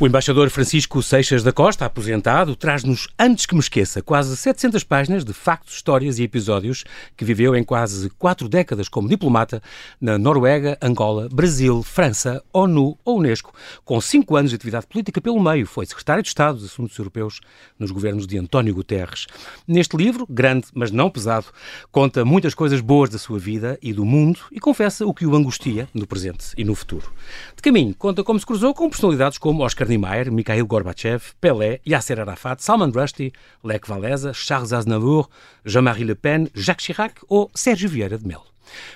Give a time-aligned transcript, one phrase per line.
[0.00, 5.24] O embaixador Francisco Seixas da Costa, aposentado, traz-nos, antes que me esqueça, quase 700 páginas
[5.24, 6.84] de factos, histórias e episódios
[7.16, 9.60] que viveu em quase quatro décadas como diplomata
[10.00, 13.52] na Noruega, Angola, Brasil, França, ONU ou Unesco.
[13.84, 17.40] Com cinco anos de atividade política pelo meio, foi secretário de Estado dos Assuntos Europeus
[17.76, 19.26] nos governos de António Guterres.
[19.66, 21.46] Neste livro, grande, mas não pesado,
[21.90, 25.34] conta muitas coisas boas da sua vida e do mundo e confessa o que o
[25.34, 27.12] angustia no presente e no futuro.
[27.56, 32.20] De caminho, conta como se cruzou com personalidades como Oscar Niemeyer, Mikhail Gorbachev, Pelé, Yasser
[32.20, 33.32] Arafat, Salman Rushdie,
[33.64, 35.28] Lech Walesa, Charles Aznavour,
[35.64, 38.46] Jean-Marie Le Pen, Jacques Chirac ou Sérgio Vieira de Melo.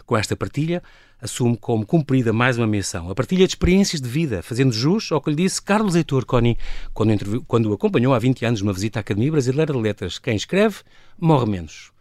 [0.04, 0.82] Com esta partilha,
[1.20, 5.20] assume como cumprida mais uma missão, a partilha de experiências de vida, fazendo jus ao
[5.20, 6.58] que lhe disse Carlos Heitor Coni
[6.92, 10.18] quando, quando o acompanhou há 20 anos numa visita à Academia Brasileira de Letras.
[10.18, 10.78] Quem escreve,
[11.18, 11.92] morre menos.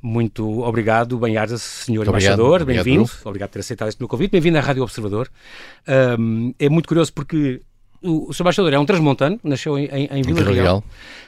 [0.00, 2.06] Muito obrigado, bem-ajas, Sr.
[2.06, 3.08] Embaixador, bem-vindo.
[3.24, 4.32] Obrigado por ter aceitado este meu convite.
[4.32, 5.30] Bem-vindo à Rádio Observador.
[6.18, 7.62] Um, é muito curioso porque
[8.04, 8.42] o, o Sr.
[8.42, 10.54] Embaixador é um transmontano, nasceu em, em, em Vila Real.
[10.54, 10.84] Real.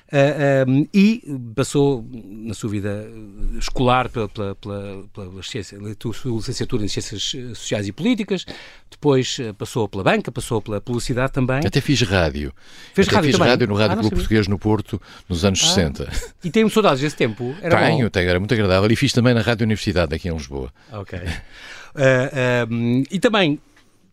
[0.07, 1.21] Uh, um, e
[1.55, 3.11] passou na sua vida
[3.59, 8.47] escolar pela, pela, pela, pela ciência, licenciatura em Ciências Sociais e Políticas,
[8.89, 11.59] depois passou pela banca, passou pela publicidade também.
[11.67, 12.53] Até fiz rádio.
[12.95, 13.51] Fez Até rádio fiz também?
[13.51, 15.75] rádio no Rádio ah, Clube Português no Porto nos anos ah.
[15.75, 16.13] 60.
[16.45, 17.53] E tenho saudades desse tempo?
[17.61, 18.11] Era tenho, bom.
[18.11, 18.89] tenho, era muito agradável.
[18.91, 20.73] E fiz também na Rádio Universidade aqui em Lisboa.
[20.93, 21.19] Ok.
[21.19, 23.59] Uh, e também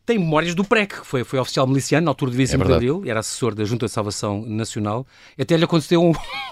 [0.06, 2.74] tem memórias do PREC, que foi, foi oficial miliciano na altura do 25 é de
[2.74, 5.08] Abril, era assessor da Junta de Salvação Nacional.
[5.40, 6.12] Até lhe aconteceu um,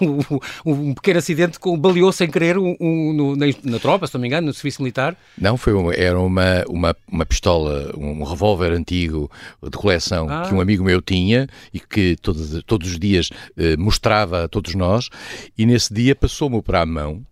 [0.64, 4.22] um, um pequeno acidente com baleou sem querer um, um na, na, tropa, se não
[4.22, 5.16] me engano, no serviço militar.
[5.36, 9.30] Não, foi era uma, uma, uma pistola, um revólver antigo
[9.62, 10.48] de coleção ah.
[10.48, 14.74] que um amigo meu tinha e que todos, todos os dias eh, mostrava a todos
[14.74, 15.10] nós,
[15.56, 17.22] e nesse dia passou-me para a mão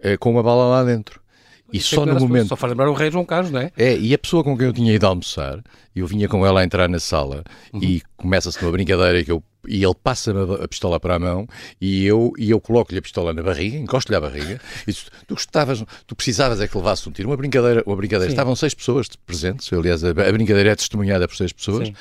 [0.00, 1.25] eh, com uma bala lá dentro.
[1.72, 2.48] E só no momento.
[2.48, 3.72] Só faz lembrar o Rei João Carlos, não é?
[3.76, 5.62] É, e a pessoa com quem eu tinha ido almoçar,
[5.94, 7.82] eu vinha com ela a entrar na sala uhum.
[7.82, 11.46] e começa-se uma brincadeira que eu e ele passa-me a pistola para a mão
[11.80, 15.34] e eu, e eu coloco-lhe a pistola na barriga, encosto-lhe a barriga e diz, tu
[15.34, 17.28] gostavas, tu precisavas é que levasse um tiro.
[17.28, 18.32] Uma brincadeira, uma brincadeira.
[18.32, 21.88] Estavam seis pessoas presentes, aliás, a, a brincadeira é testemunhada por seis pessoas.
[21.88, 21.94] Sim.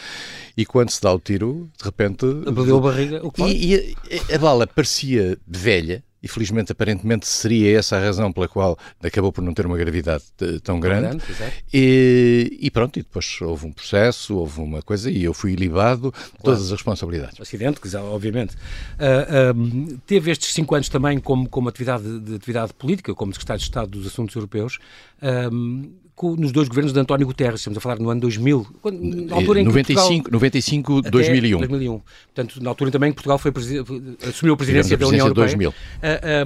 [0.55, 2.25] E quando se dá o tiro, de repente.
[2.47, 3.25] Abriu a barriga.
[3.25, 3.95] O que e, e
[4.31, 9.31] a, a bala parecia velha, e felizmente aparentemente seria essa a razão pela qual acabou
[9.31, 10.23] por não ter uma gravidade
[10.63, 11.17] tão grande.
[11.17, 11.23] grande
[11.71, 16.11] e, e, pronto, e depois houve um processo, houve uma coisa e eu fui libado
[16.11, 16.37] de claro.
[16.43, 17.39] todas as responsabilidades.
[17.39, 18.55] Acidente, obviamente.
[18.55, 23.59] Uh, uh, teve estes cinco anos também como, como atividade, de atividade política, como secretário
[23.59, 24.79] de Estado dos Assuntos Europeus.
[25.21, 29.35] Uh, nos dois governos de António Guterres, estamos a falar no ano 2000, quando, na
[29.35, 31.57] altura em 95, Portugal, 95 2001.
[31.59, 32.01] 2001.
[32.33, 33.51] Portanto, na altura também que Portugal foi,
[34.27, 35.47] assumiu a presidência, a da União Europeia.
[35.47, 35.69] 2000.
[35.69, 35.73] Uh,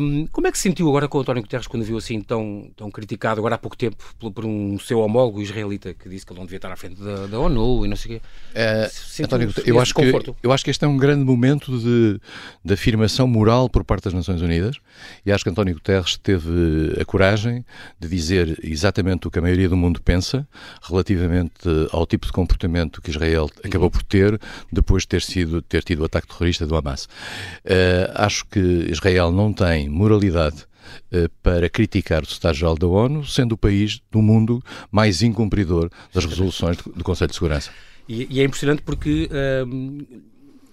[0.01, 2.89] um, como é que se sentiu agora com António Guterres quando viu assim tão, tão
[2.89, 6.39] criticado, agora há pouco tempo, por, por um seu homólogo israelita que disse que ele
[6.39, 8.25] não devia estar à frente da, da ONU e não sei o quê?
[8.55, 10.01] Uh, António, eu acho, que,
[10.41, 12.19] eu acho que este é um grande momento de,
[12.65, 14.77] de afirmação moral por parte das Nações Unidas
[15.25, 17.63] e acho que António Guterres teve a coragem
[17.99, 20.47] de dizer exatamente o que a maioria maioria do mundo pensa
[20.81, 24.39] relativamente ao tipo de comportamento que Israel acabou por ter
[24.71, 27.05] depois de ter, sido, ter tido o ataque terrorista do Hamas.
[27.05, 28.59] Uh, acho que
[28.89, 30.65] Israel não tem moralidade
[31.11, 36.25] uh, para criticar o Secretário-Geral da ONU, sendo o país do mundo mais incumpridor das
[36.25, 37.71] resoluções do, Conselho de Segurança.
[38.07, 39.29] E, e é impressionante porque.
[39.31, 40.29] Uh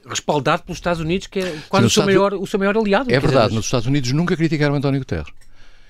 [0.09, 3.13] respaldado pelos Estados Unidos, que é quase Sim, o, seu maior, o seu maior aliado.
[3.13, 5.27] É verdade, nos Estados Unidos nunca criticaram António Guterres.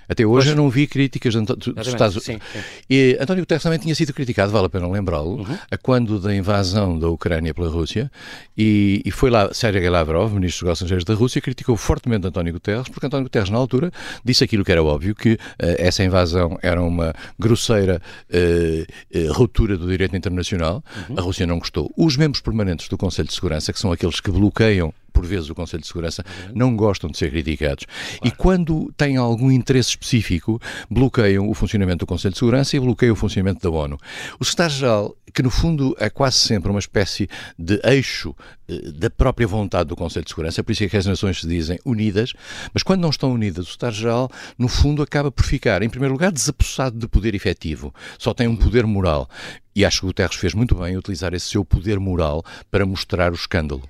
[0.08, 0.56] Até hoje pois.
[0.56, 2.46] eu não vi críticas de dos Estados Unidos.
[2.88, 5.58] E António Guterres também tinha sido criticado, vale a pena lembrá-lo, uhum.
[5.70, 8.10] a quando da invasão da Ucrânia pela Rússia,
[8.56, 12.52] e, e foi lá Sergei Lavrov, ministro dos Negócios Estrangeiros da Rússia, criticou fortemente António
[12.52, 13.90] Guterres, porque António Guterres, na altura,
[14.24, 15.38] disse aquilo que era óbvio, que uh,
[15.78, 18.00] essa invasão era uma grosseira
[18.30, 20.82] uh, uh, ruptura do direito internacional.
[21.08, 21.18] Uhum.
[21.18, 21.92] A Rússia não gostou.
[21.96, 25.54] Os membros permanentes do Conselho de Segurança, que são aqueles que bloqueiam por vezes o
[25.54, 26.22] Conselho de Segurança,
[26.54, 27.86] não gostam de ser criticados.
[27.86, 28.20] Claro.
[28.22, 30.60] E quando têm algum interesse específico,
[30.90, 33.98] bloqueiam o funcionamento do Conselho de Segurança e bloqueiam o funcionamento da ONU.
[34.38, 38.36] O secretário-geral, que no fundo é quase sempre uma espécie de eixo
[38.68, 41.40] eh, da própria vontade do Conselho de Segurança, é por isso é que as nações
[41.40, 42.34] se dizem unidas,
[42.74, 46.30] mas quando não estão unidas, o secretário-geral, no fundo, acaba por ficar, em primeiro lugar,
[46.30, 47.94] desapossado de poder efetivo.
[48.18, 49.30] Só tem um poder moral.
[49.74, 53.32] E acho que o Guterres fez muito bem utilizar esse seu poder moral para mostrar
[53.32, 53.82] o escândalo.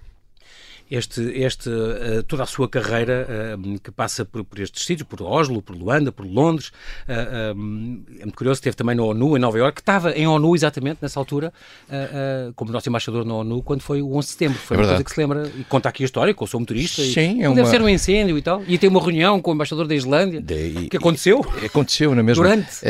[0.90, 5.22] Este, este, uh, toda a sua carreira uh, que passa por, por, estes sítios, por
[5.22, 6.68] Oslo, por Luanda, por Londres.
[7.08, 7.52] Uh,
[8.20, 10.98] é muito curioso, esteve também na ONU, em Nova Iorque, que estava em ONU exatamente
[11.02, 11.52] nessa altura,
[12.54, 14.58] como nosso embaixador na ONU, quando foi o 11 de setembro.
[14.58, 16.60] Foi é uma coisa que se lembra, e conta aqui a história, que eu sou
[16.60, 17.02] motorista.
[17.02, 17.56] Sim, e, é uma...
[17.56, 18.62] Deve ser um incêndio e tal.
[18.66, 20.40] E tem uma reunião com o embaixador da Islândia.
[20.40, 20.88] De...
[20.88, 21.44] que aconteceu?
[21.64, 22.44] Aconteceu na mesma.
[22.44, 22.80] Durante.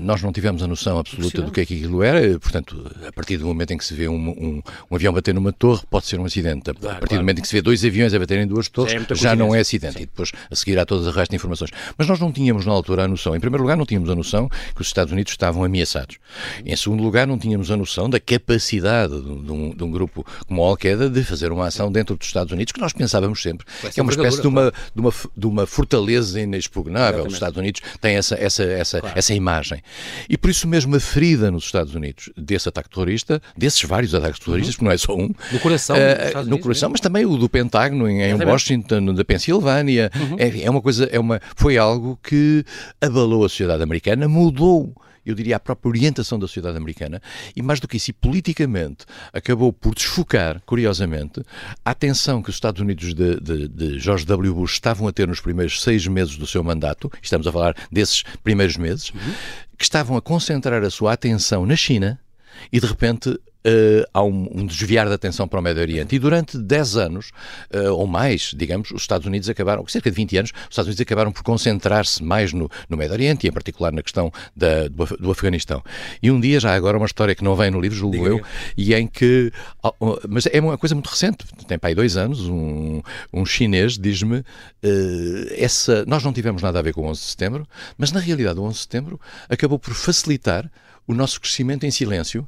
[0.00, 3.36] nós não tivemos a noção absoluta do que é que aquilo era, portanto, a partir
[3.36, 6.18] do momento em que se vê um, um, um avião bater numa torre, pode ser
[6.20, 6.70] um acidente.
[6.70, 7.22] A partir claro.
[7.22, 9.54] do momento em que se vê dois aviões a baterem duas torres, é já não
[9.54, 9.94] é acidente.
[9.94, 10.02] Sim.
[10.02, 11.70] E depois a seguir há todas as restas de informações.
[11.96, 14.48] Mas nós não tínhamos na altura a noção, em primeiro lugar, não tínhamos a noção
[14.74, 16.18] que os Estados Unidos estavam ameaçados.
[16.64, 20.62] Em segundo lugar, não tínhamos a noção da capacidade de um, de um grupo como
[20.62, 24.00] a Al-Qaeda de fazer uma ação dentro dos Estados Unidos, que nós pensávamos sempre que
[24.00, 27.26] é uma espécie de uma, de uma, de uma fortaleza inexpugnável.
[27.26, 27.28] Exatamente.
[27.28, 29.18] Os Estados Unidos têm essa, essa, essa, claro.
[29.18, 29.82] essa imagem.
[30.28, 34.38] E por isso mesmo a ferida nos Estados Unidos desse ataque terrorista, desses vários ataques
[34.38, 34.78] terroristas, uhum.
[34.78, 35.30] porque não é só um.
[35.52, 35.96] No coração.
[35.96, 40.10] Uh, no coração, mas também o do Pentágono em, em Washington, da Pensilvânia.
[40.14, 40.36] Uhum.
[40.38, 42.64] É, é uma coisa, é uma, foi algo que
[43.00, 44.94] abalou a sociedade americana, mudou
[45.24, 47.22] eu diria, a própria orientação da sociedade americana
[47.56, 51.40] e, mais do que isso, e politicamente, acabou por desfocar, curiosamente,
[51.84, 54.54] a atenção que os Estados Unidos de, de, de, George W.
[54.54, 58.22] Bush estavam a ter nos primeiros seis meses do seu mandato, estamos a falar desses
[58.42, 59.32] primeiros meses, uhum.
[59.78, 62.20] que estavam a concentrar a sua atenção na China
[62.70, 66.14] e, de repente, uh, há um, um, desviar da atenção para o Médio Oriente.
[66.14, 67.30] E durante 10 anos,
[67.74, 71.00] uh, ou mais, digamos, os Estados Unidos acabaram, cerca de 20 anos, os Estados Unidos
[71.00, 75.04] acabaram por concentrar-se mais no, no Médio Oriente e, em particular, na questão da, do,
[75.18, 75.82] do, Afeganistão.
[76.22, 78.40] E um dia, já agora, uma história que não vem no livro, julgo eu,
[78.76, 79.52] e em que.
[80.28, 83.02] Mas é uma coisa muito recente, tem para aí dois anos, um,
[83.32, 84.44] um chinês diz-me: uh,
[85.56, 87.66] essa nós não tivemos nada a ver com o 11 de setembro,
[87.96, 90.70] mas na realidade o 11 de setembro acabou por facilitar
[91.06, 92.46] o nosso crescimento em silêncio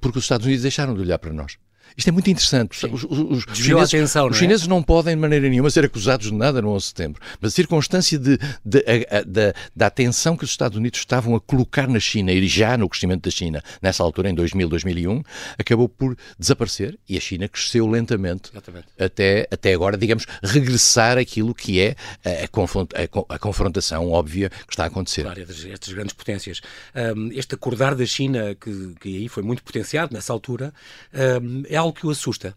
[0.00, 1.58] porque os Estados Unidos deixaram de olhar para nós.
[1.96, 2.86] Isto é muito interessante.
[2.86, 4.38] Os, os, os, chineses, atenção, os é?
[4.38, 7.22] chineses não podem, de maneira nenhuma, ser acusados de nada no 11 de setembro.
[7.40, 8.84] Mas a circunstância de, de,
[9.26, 12.88] de, da atenção que os Estados Unidos estavam a colocar na China e já no
[12.88, 15.22] crescimento da China, nessa altura, em 2000, 2001,
[15.58, 18.50] acabou por desaparecer e a China cresceu lentamente
[18.98, 24.84] até, até agora, digamos, regressar aquilo que é a, a, a confrontação óbvia que está
[24.84, 25.22] a acontecer.
[25.22, 26.60] Claro, estas grandes potências.
[26.94, 30.72] Um, este acordar da China, que, que aí foi muito potenciado nessa altura,
[31.42, 32.54] um, é algo que o assusta.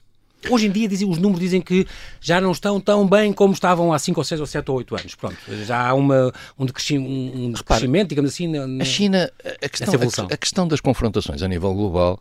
[0.48, 1.86] Hoje em dia dizem, os números dizem que
[2.22, 4.96] já não estão tão bem como estavam há 5 ou 6 ou 7 ou 8
[4.96, 5.16] anos.
[5.16, 8.48] Pronto, já há uma, um, decrescimento, um decrescimento digamos assim.
[8.48, 9.30] Na, a China,
[9.62, 12.18] a questão, a, a, questão das confrontações a nível global,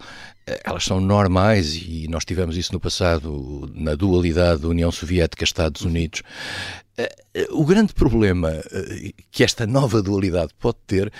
[0.46, 6.22] eh, elas são normais e nós tivemos isso no passado na dualidade União Soviética-Estados Unidos.
[7.52, 11.12] O grande problema eh, que esta nova dualidade pode ter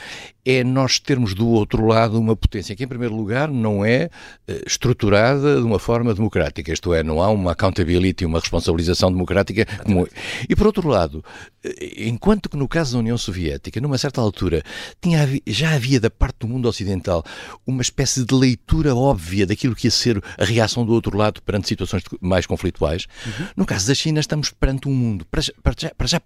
[0.51, 4.09] é nós termos do outro lado uma potência que, em primeiro lugar, não é
[4.49, 9.67] eh, estruturada de uma forma democrática, isto é, não há uma accountability, uma responsabilização democrática.
[9.85, 10.09] Como...
[10.49, 11.23] E, por outro lado,
[11.63, 14.63] eh, enquanto que no caso da União Soviética, numa certa altura,
[15.03, 17.23] tinha, já havia da parte do mundo ocidental
[17.67, 21.69] uma espécie de leitura óbvia daquilo que ia ser a reação do outro lado perante
[21.69, 23.47] situações mais conflituais, uhum.
[23.55, 25.27] no caso da China, estamos perante um mundo.
[25.27, 26.21] Para, para já, para já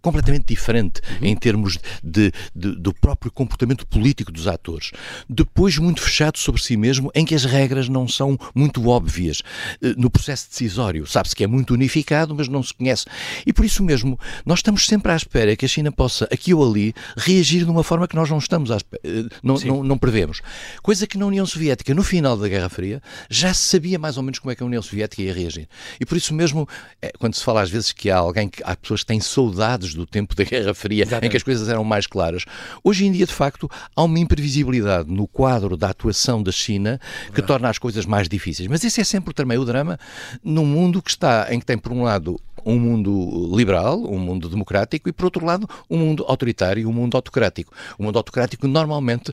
[0.00, 1.26] completamente diferente uhum.
[1.26, 4.90] em termos de, de, do próprio comportamento político dos atores.
[5.28, 9.42] Depois, muito fechado sobre si mesmo, em que as regras não são muito óbvias.
[9.82, 13.04] Eh, no processo decisório, sabe-se que é muito unificado, mas não se conhece.
[13.46, 16.68] E por isso mesmo, nós estamos sempre à espera que a China possa, aqui ou
[16.68, 19.98] ali, reagir de uma forma que nós não estamos à espera, eh, não, não, não
[19.98, 20.40] prevemos.
[20.82, 24.22] Coisa que na União Soviética, no final da Guerra Fria, já se sabia mais ou
[24.22, 25.68] menos como é que a União Soviética ia reagir.
[26.00, 26.68] E por isso mesmo,
[27.00, 30.06] é, quando se fala às vezes que há alguém que há pessoas têm saudades do
[30.06, 31.26] tempo da Guerra Fria, Exatamente.
[31.26, 32.44] em que as coisas eram mais claras.
[32.82, 36.98] Hoje em dia, de facto, há uma imprevisibilidade no quadro da atuação da China
[37.34, 38.68] que torna as coisas mais difíceis.
[38.68, 39.98] Mas esse é sempre também o drama
[40.42, 44.48] num mundo que está, em que tem, por um lado, um mundo liberal, um mundo
[44.48, 47.72] democrático e, por outro lado, um mundo autoritário, um mundo autocrático.
[47.98, 49.32] O mundo autocrático normalmente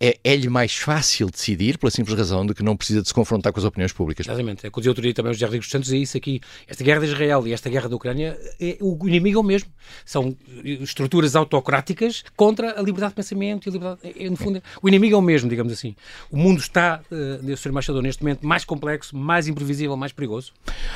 [0.00, 3.58] é-lhe mais fácil decidir pela simples razão de que não precisa de se confrontar com
[3.58, 4.26] as opiniões públicas.
[4.26, 4.66] Exatamente.
[4.66, 6.40] É que eu outro dia também os José dos Santos é isso aqui.
[6.66, 9.70] Esta guerra de Israel e esta guerra da Ucrânia, é, o inimigo é o mesmo.
[10.04, 14.00] São estruturas autocráticas contra a liberdade de pensamento e a liberdade...
[14.18, 15.94] É, no fundo, o inimigo é o mesmo, digamos assim.
[16.30, 17.70] O mundo está, uh, Sr.
[17.70, 20.52] Embaixador, neste momento mais complexo, mais imprevisível, mais perigoso?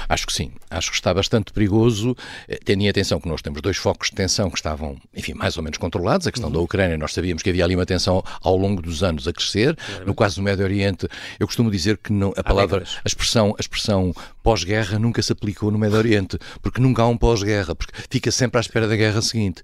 [0.08, 0.52] Acho que sim.
[0.70, 2.16] Acho que está bastante perigoso,
[2.48, 5.56] eh, tendo em atenção que nós temos dois focos de tensão que estavam, enfim, mais
[5.56, 6.26] ou menos controlados.
[6.26, 6.54] A questão uhum.
[6.54, 9.76] da Ucrânia, nós sabíamos que havia ali uma tensão ao longo dos anos a crescer.
[10.06, 13.60] No caso do Médio Oriente, eu costumo dizer que não, a palavra, a expressão, a
[13.60, 18.30] expressão pós-guerra nunca se aplicou no Médio Oriente, porque nunca há um pós-guerra, porque fica
[18.30, 19.62] sempre à espera da guerra seguinte.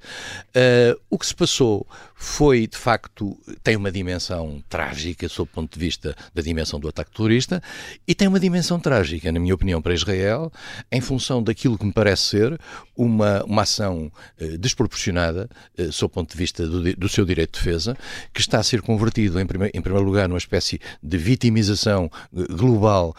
[0.48, 5.72] Uh, o que se passou foi, de facto, tem uma dimensão trágica sob o ponto
[5.72, 7.62] de vista da dimensão do ataque terrorista
[8.06, 10.50] e tem uma dimensão trágica, na minha opinião, para Israel,
[10.90, 12.60] em função daquilo que me parece ser
[12.96, 17.58] uma, uma ação uh, desproporcionada, uh, sob o ponto de vista do, do, seu direito
[17.58, 17.96] de defesa,
[18.32, 18.80] que está a ser
[19.14, 22.10] convertido, em, prime, em primeiro lugar, numa espécie de vitimização
[22.50, 23.14] global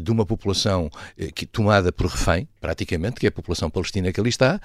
[0.00, 0.90] de uma população
[1.34, 4.60] que, tomada por refém, praticamente, que é a população palestina que ali está,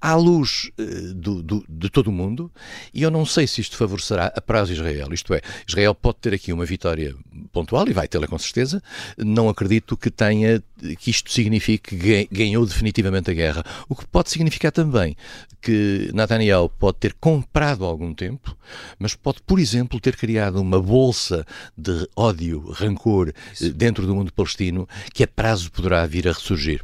[0.00, 0.70] à luz
[1.14, 2.50] do, do, de todo o mundo,
[2.94, 5.12] e eu não sei se isto favorecerá a prazo Israel.
[5.12, 7.14] Isto é, Israel pode ter aqui uma vitória
[7.52, 8.82] pontual e vai tê-la com certeza.
[9.18, 10.62] Não acredito que tenha
[10.98, 13.64] que isto signifique que ganhou definitivamente a guerra.
[13.88, 15.16] O que pode significar também
[15.60, 18.56] que Netanyahu pode ter comprado algum tempo,
[18.98, 23.72] mas pode, por exemplo, ter criado uma bolsa de ódio, rancor Isso.
[23.72, 26.82] dentro do mundo palestino que a prazo poderá vir a ressurgir.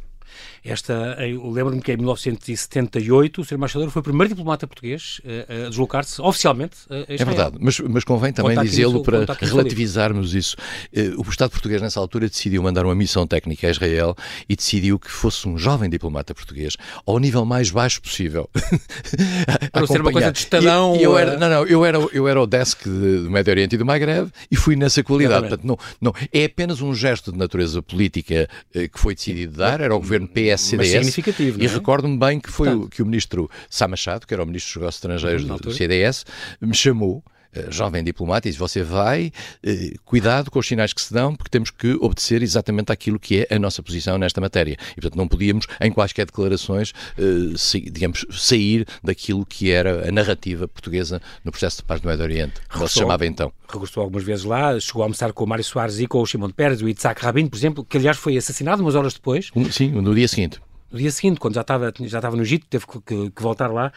[0.63, 3.55] Esta, eu lembro-me que em 1978 o Sr.
[3.55, 7.17] Embaixador foi o primeiro diplomata português a, a deslocar-se oficialmente a Israel.
[7.19, 10.55] É verdade, mas, mas convém também dizê-lo para relativizarmos isso.
[10.93, 14.15] Eh, o Estado português nessa altura decidiu mandar uma missão técnica a Israel
[14.47, 16.75] e decidiu que fosse um jovem diplomata português
[17.05, 18.49] ao nível mais baixo possível.
[19.71, 20.95] para ser uma coisa de estadão.
[20.95, 23.77] E, eu era, não, não, eu era, eu era o desk do Médio Oriente e
[23.77, 25.47] do Maghreb e fui nessa qualidade.
[25.47, 29.81] Portanto, não, não, é apenas um gesto de natureza política eh, que foi decidido dar,
[29.81, 30.91] era o governo PS CDS.
[30.91, 31.61] significativo.
[31.61, 31.69] E é?
[31.69, 34.81] recordo-me bem que foi o, que o ministro Sá Machado, que era o ministro dos
[34.81, 36.25] Negócios Estrangeiros do, do CDS,
[36.61, 37.23] me chamou
[37.69, 39.31] jovem diplomata e diz, você vai,
[39.63, 43.45] eh, cuidado com os sinais que se dão, porque temos que obedecer exatamente aquilo que
[43.49, 44.77] é a nossa posição nesta matéria.
[44.91, 50.67] E, portanto, não podíamos, em quaisquer declarações, eh, digamos, sair daquilo que era a narrativa
[50.67, 53.51] portuguesa no processo de paz do Médio Oriente, como se chamava então.
[53.67, 56.49] Regressou algumas vezes lá, chegou a almoçar com o Mário Soares e com o Shimon
[56.49, 59.51] Peres, o Itzhak Rabin, por exemplo, que aliás foi assassinado umas horas depois.
[59.71, 60.59] Sim, no dia seguinte
[60.91, 63.71] no dia seguinte, quando já estava, já estava no Egito, teve que, que, que voltar
[63.71, 63.91] lá.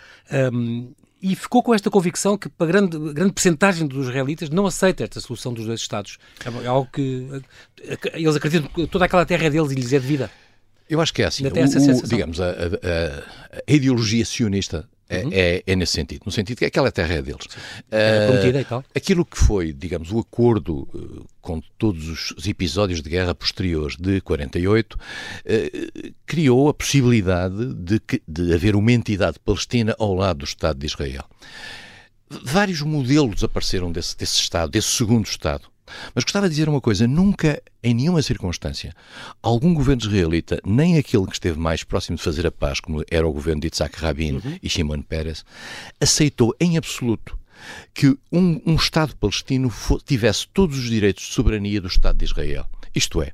[0.53, 0.93] Um,
[1.23, 5.21] e ficou com esta convicção que, para grande, grande percentagem dos israelitas, não aceita esta
[5.21, 6.19] solução dos dois Estados.
[6.63, 7.29] É algo que
[8.13, 10.31] eles acreditam que toda aquela terra é deles e lhes é devida.
[10.91, 11.47] Eu acho que é assim.
[11.47, 12.53] O, digamos, a, a,
[13.67, 15.31] a, ideologia sionista é, uhum.
[15.33, 17.47] é, é, nesse sentido, no sentido que aquela terra é deles.
[17.91, 18.85] É prometida e tal.
[18.95, 24.21] Aquilo que foi, digamos, o acordo uh, com todos os episódios de guerra posteriores de
[24.21, 30.45] 48, uh, criou a possibilidade de, que, de haver uma entidade palestina ao lado do
[30.45, 31.25] Estado de Israel.
[32.43, 35.72] Vários modelos apareceram desse, desse Estado, desse segundo Estado.
[36.15, 38.95] Mas gostava de dizer uma coisa: nunca, em nenhuma circunstância,
[39.43, 43.27] algum governo israelita, nem aquele que esteve mais próximo de fazer a paz, como era
[43.27, 44.59] o governo de Isaac Rabin uhum.
[44.63, 45.45] e Shimon Peres,
[46.01, 47.39] aceitou em absoluto
[47.95, 49.73] que um, um Estado palestino
[50.05, 52.67] tivesse todos os direitos de soberania do Estado de Israel.
[52.95, 53.33] Isto é,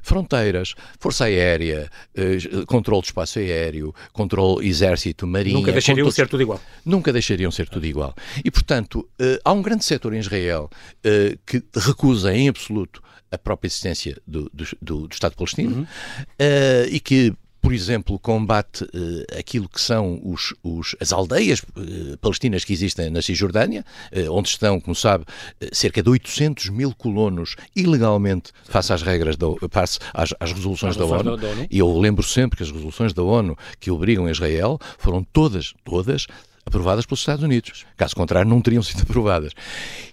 [0.00, 5.58] fronteiras, força aérea, eh, controle de espaço aéreo, controle exército, marinha...
[5.58, 6.60] Nunca deixariam ser tudo igual.
[6.84, 8.14] Nunca deixariam ser tudo igual.
[8.44, 10.70] E, portanto, eh, há um grande setor em Israel
[11.02, 13.02] eh, que recusa em absoluto
[13.32, 15.82] a própria existência do, do, do, do Estado palestino uhum.
[15.82, 22.18] uh, e que por exemplo, combate uh, aquilo que são os, os, as aldeias uh,
[22.20, 25.24] palestinas que existem na Cisjordânia, uh, onde estão, como sabe,
[25.72, 31.06] cerca de 800 mil colonos ilegalmente face às regras, da, face às, às resoluções, da,
[31.06, 31.36] ONU.
[31.36, 31.66] da ONU.
[31.70, 36.26] E eu lembro sempre que as resoluções da ONU que obrigam Israel foram todas, todas,
[36.64, 37.84] aprovadas pelos Estados Unidos.
[37.96, 39.52] Caso contrário, não teriam sido aprovadas.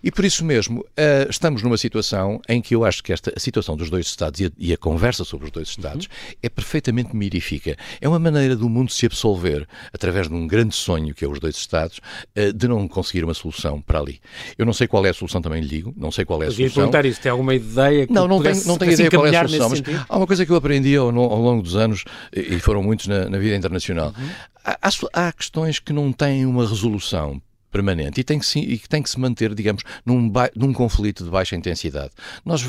[0.03, 3.39] E por isso mesmo, uh, estamos numa situação em que eu acho que esta a
[3.39, 6.33] situação dos dois Estados e a, e a conversa sobre os dois Estados uhum.
[6.41, 7.75] é perfeitamente mirífica.
[8.01, 11.39] É uma maneira do mundo se absolver, através de um grande sonho que é os
[11.39, 11.99] dois Estados,
[12.37, 14.19] uh, de não conseguir uma solução para ali.
[14.57, 16.51] Eu não sei qual é a solução, também lhe digo, não sei qual é a
[16.51, 16.65] solução.
[16.65, 19.35] Eu perguntar isso, tem alguma ideia que Não, não tenho, não tenho ideia qual é
[19.35, 22.03] a solução, mas há uma coisa que eu aprendi ao, ao longo dos anos,
[22.33, 24.13] e foram muitos na, na vida internacional.
[24.17, 24.29] Uhum.
[24.63, 24.77] Há,
[25.13, 27.41] há, questões que não têm uma resolução
[27.71, 31.29] permanente e tem que se, e tem que se manter, digamos, num, num conflito de
[31.29, 32.11] baixa intensidade.
[32.45, 32.63] Nós,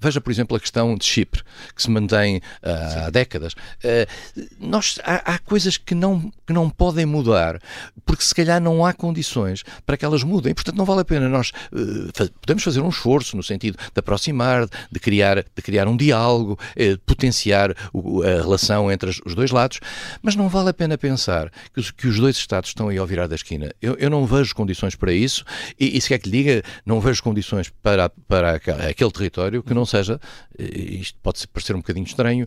[0.00, 1.42] veja, por exemplo, a questão de Chipre,
[1.74, 3.52] que se mantém uh, há décadas.
[3.52, 7.60] Uh, nós, há, há, coisas que não, que não podem mudar,
[8.04, 10.54] porque se calhar não há condições para que elas mudem.
[10.54, 14.68] Portanto, não vale a pena nós uh, podemos fazer um esforço no sentido de aproximar,
[14.90, 19.80] de criar, de criar um diálogo, de potenciar o, a relação entre os dois lados,
[20.22, 23.06] mas não vale a pena pensar que os, que os dois Estados estão aí ao
[23.06, 23.72] virar da esquina.
[23.80, 25.44] Eu, eu não não vejo condições para isso.
[25.78, 29.74] E, e se quer que lhe diga, não vejo condições para, para aquele território que
[29.74, 30.18] não seja,
[30.58, 32.46] isto pode parecer um bocadinho estranho,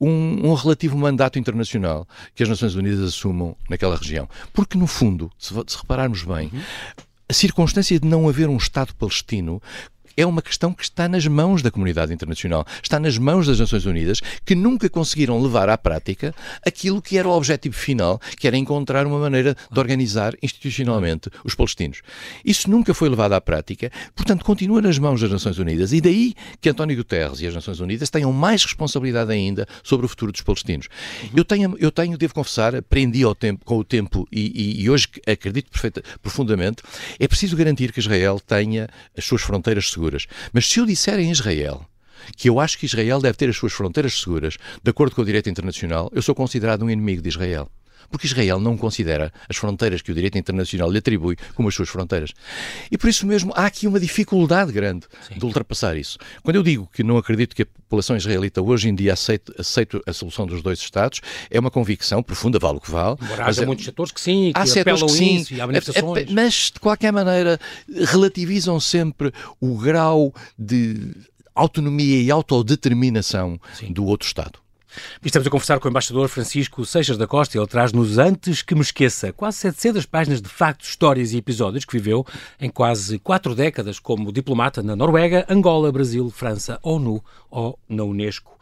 [0.00, 4.28] um, um relativo mandato internacional que as Nações Unidas assumam naquela região.
[4.52, 6.62] Porque, no fundo, se, se repararmos bem, uhum.
[7.28, 9.60] a circunstância de não haver um Estado palestino
[10.16, 13.84] é uma questão que está nas mãos da comunidade internacional, está nas mãos das Nações
[13.84, 18.56] Unidas, que nunca conseguiram levar à prática aquilo que era o objetivo final, que era
[18.56, 22.00] encontrar uma maneira de organizar institucionalmente os palestinos.
[22.44, 25.92] Isso nunca foi levado à prática, portanto, continua nas mãos das Nações Unidas.
[25.92, 30.08] E daí que António Guterres e as Nações Unidas tenham mais responsabilidade ainda sobre o
[30.08, 30.88] futuro dos palestinos.
[31.34, 34.90] Eu tenho, eu tenho devo confessar, aprendi ao tempo, com o tempo e, e, e
[34.90, 36.82] hoje acredito perfeita, profundamente,
[37.18, 40.26] é preciso garantir que Israel tenha as suas fronteiras seguras seguras.
[40.52, 41.84] Mas se eu disser em Israel
[42.36, 45.24] que eu acho que Israel deve ter as suas fronteiras seguras, de acordo com o
[45.24, 47.70] direito internacional, eu sou considerado um inimigo de Israel
[48.10, 51.88] porque Israel não considera as fronteiras que o direito internacional lhe atribui como as suas
[51.88, 52.32] fronteiras.
[52.90, 55.38] E por isso mesmo há aqui uma dificuldade grande Sim.
[55.38, 56.18] de ultrapassar isso.
[56.42, 60.00] Quando eu digo que não acredito que a população israelita hoje em dia aceite, aceite
[60.06, 61.20] a solução dos dois Estados,
[61.50, 63.16] é uma convicção profunda, vale o que vale.
[63.22, 65.58] Embora mas há é, muitos setores que sim, que há setores que sim, isso, há
[65.58, 66.28] é, manifestações.
[66.28, 67.58] É, mas, de qualquer maneira,
[68.06, 71.12] relativizam sempre o grau de
[71.54, 73.92] autonomia e autodeterminação sim.
[73.92, 74.65] do outro Estado.
[75.24, 77.58] Estamos a conversar com o embaixador Francisco Seixas da Costa.
[77.58, 81.92] Ele traz-nos, antes que me esqueça, quase 700 páginas de factos, histórias e episódios que
[81.92, 82.24] viveu
[82.60, 88.56] em quase quatro décadas como diplomata na Noruega, Angola, Brasil, França, ONU ou na Unesco.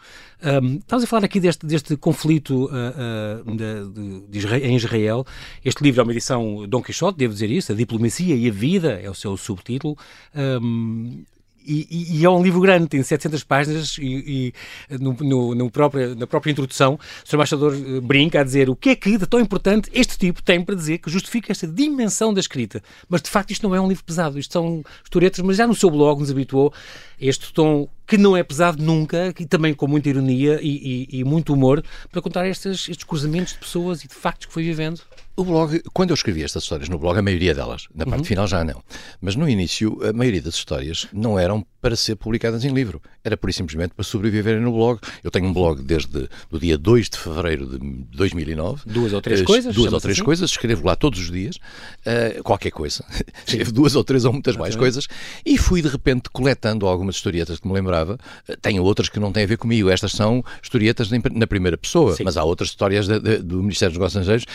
[0.45, 5.27] Um, estamos a falar aqui deste, deste conflito uh, uh, de, de Israel, em Israel.
[5.65, 9.01] Este livro é uma edição Dom Quixote, devo dizer isso, A Diplomacia e a Vida
[9.03, 9.97] é o seu subtítulo.
[10.35, 11.25] Um,
[11.67, 14.53] e, e, é um livro grande, tem 700 páginas e,
[14.91, 17.35] e no, no, no próprio, na própria introdução o Sr.
[17.35, 20.63] Embaixador eh, brinca a dizer o que é que de tão importante este tipo tem
[20.63, 22.83] para dizer que justifica esta dimensão da escrita.
[23.09, 25.75] Mas de facto isto não é um livro pesado, isto são historietas, mas já no
[25.75, 26.73] seu blog nos habituou
[27.21, 31.25] este tom que não é pesado nunca, e também com muita ironia e, e, e
[31.25, 35.01] muito humor, para contar estes, estes cruzamentos de pessoas e de factos que foi vivendo.
[35.37, 38.25] O blog, quando eu escrevi estas histórias no blog, a maioria delas, na parte uhum.
[38.25, 38.83] final já não,
[39.21, 43.37] mas no início a maioria das histórias não eram para ser publicadas em livro, era
[43.37, 44.99] por simplesmente para sobreviverem no blog.
[45.23, 47.79] Eu tenho um blog desde o dia 2 de fevereiro de
[48.17, 48.85] 2009.
[48.87, 49.75] Duas ou três uh, coisas?
[49.75, 50.25] Duas ou três assim?
[50.25, 53.05] coisas, escrevo lá todos os dias, uh, qualquer coisa.
[53.47, 55.07] escrevo duas ou três ou muitas mais coisas
[55.45, 58.19] e fui de repente coletando algumas historietas que me lembrava.
[58.49, 62.17] Uh, tenho outras que não têm a ver comigo, estas são historietas na primeira pessoa,
[62.17, 62.25] Sim.
[62.25, 64.47] mas há outras histórias de, de, do Ministério dos Negócios Estrangeiros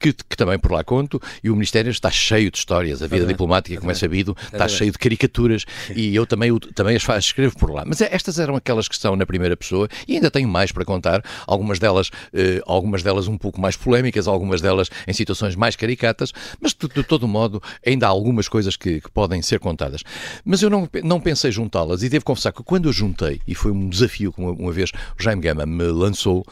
[0.00, 3.02] que, que, também por lá conto, e o Ministério está cheio de histórias.
[3.02, 6.37] A vida diplomática, como é sabido, está cheio de caricaturas, e eu também,
[6.74, 7.84] também as faço, escrevo por lá.
[7.86, 10.84] Mas é, estas eram aquelas que estão na primeira pessoa, e ainda tenho mais para
[10.84, 15.76] contar, algumas delas, eh, algumas delas um pouco mais polémicas, algumas delas em situações mais
[15.76, 20.02] caricatas, mas de, de todo modo ainda há algumas coisas que, que podem ser contadas.
[20.44, 23.72] Mas eu não, não pensei juntá-las, e devo confessar que quando eu juntei, e foi
[23.72, 26.44] um desafio que uma, uma vez o Jaime Gama me lançou,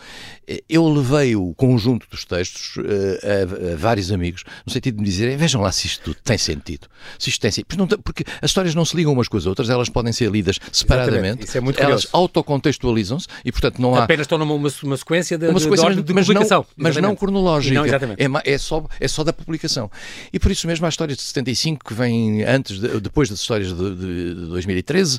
[0.46, 5.08] eh, eu levei o conjunto dos textos uh, a, vários amigos, no sentido de me
[5.08, 6.88] dizerem, vejam lá se isto tem sentido.
[7.18, 7.98] Se isto tem sentido.
[7.98, 11.44] Porque as histórias não se ligam umas com as outras, elas podem ser lidas separadamente.
[11.44, 14.04] Isso é muito elas autocontextualizam-se e, portanto, não há...
[14.04, 16.66] Apenas estão numa uma, uma sequência de, uma sequência, de, de, de mas publicação.
[16.76, 17.74] Não, mas não cronológica.
[17.74, 19.90] Não, é, é, só, é só da publicação.
[20.32, 23.72] E por isso mesmo há histórias de 75 que vêm antes, de, depois das histórias
[23.74, 25.18] de, de, de 2013.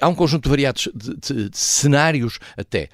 [0.00, 2.88] há um conjunto variados de, de cenários até.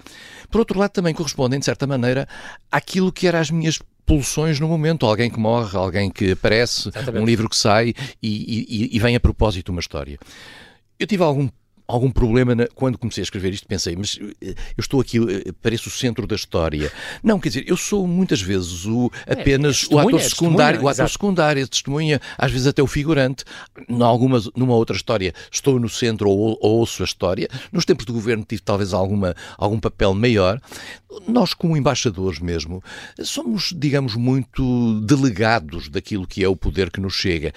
[0.50, 2.28] Por outro lado, também correspondem, de certa maneira,
[2.70, 5.06] àquilo que eram as minhas pulsões no momento.
[5.06, 7.22] Alguém que morre, alguém que aparece, Exatamente.
[7.22, 10.18] um livro que sai e, e, e vem a propósito uma história.
[11.02, 11.48] Eu tive algum
[11.86, 13.66] algum problema na, quando comecei a escrever isto.
[13.66, 16.90] Pensei, mas eh, eu estou aqui, eh, pareço o centro da história.
[17.22, 20.82] Não, quer dizer, eu sou muitas vezes o, é, apenas é, é o ator secundário,
[20.82, 23.44] o ator secundário, a testemunha, às vezes até o figurante.
[23.88, 27.48] Numa, numa outra história estou no centro ou, ou ouço a história.
[27.72, 30.60] Nos tempos do governo tive talvez alguma, algum papel maior.
[31.28, 32.82] Nós, como embaixadores mesmo,
[33.22, 37.52] somos, digamos, muito delegados daquilo que é o poder que nos chega.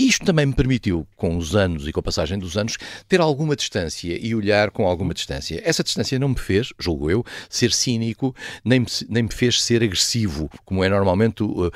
[0.00, 3.54] Isto também me permitiu, com os anos e com a passagem dos anos, ter alguma
[3.54, 5.60] distância e olhar com alguma distância.
[5.62, 8.34] Essa distância não me fez, julgo eu, ser cínico,
[8.64, 11.72] nem me, nem me fez ser agressivo, como é normalmente uh, uh,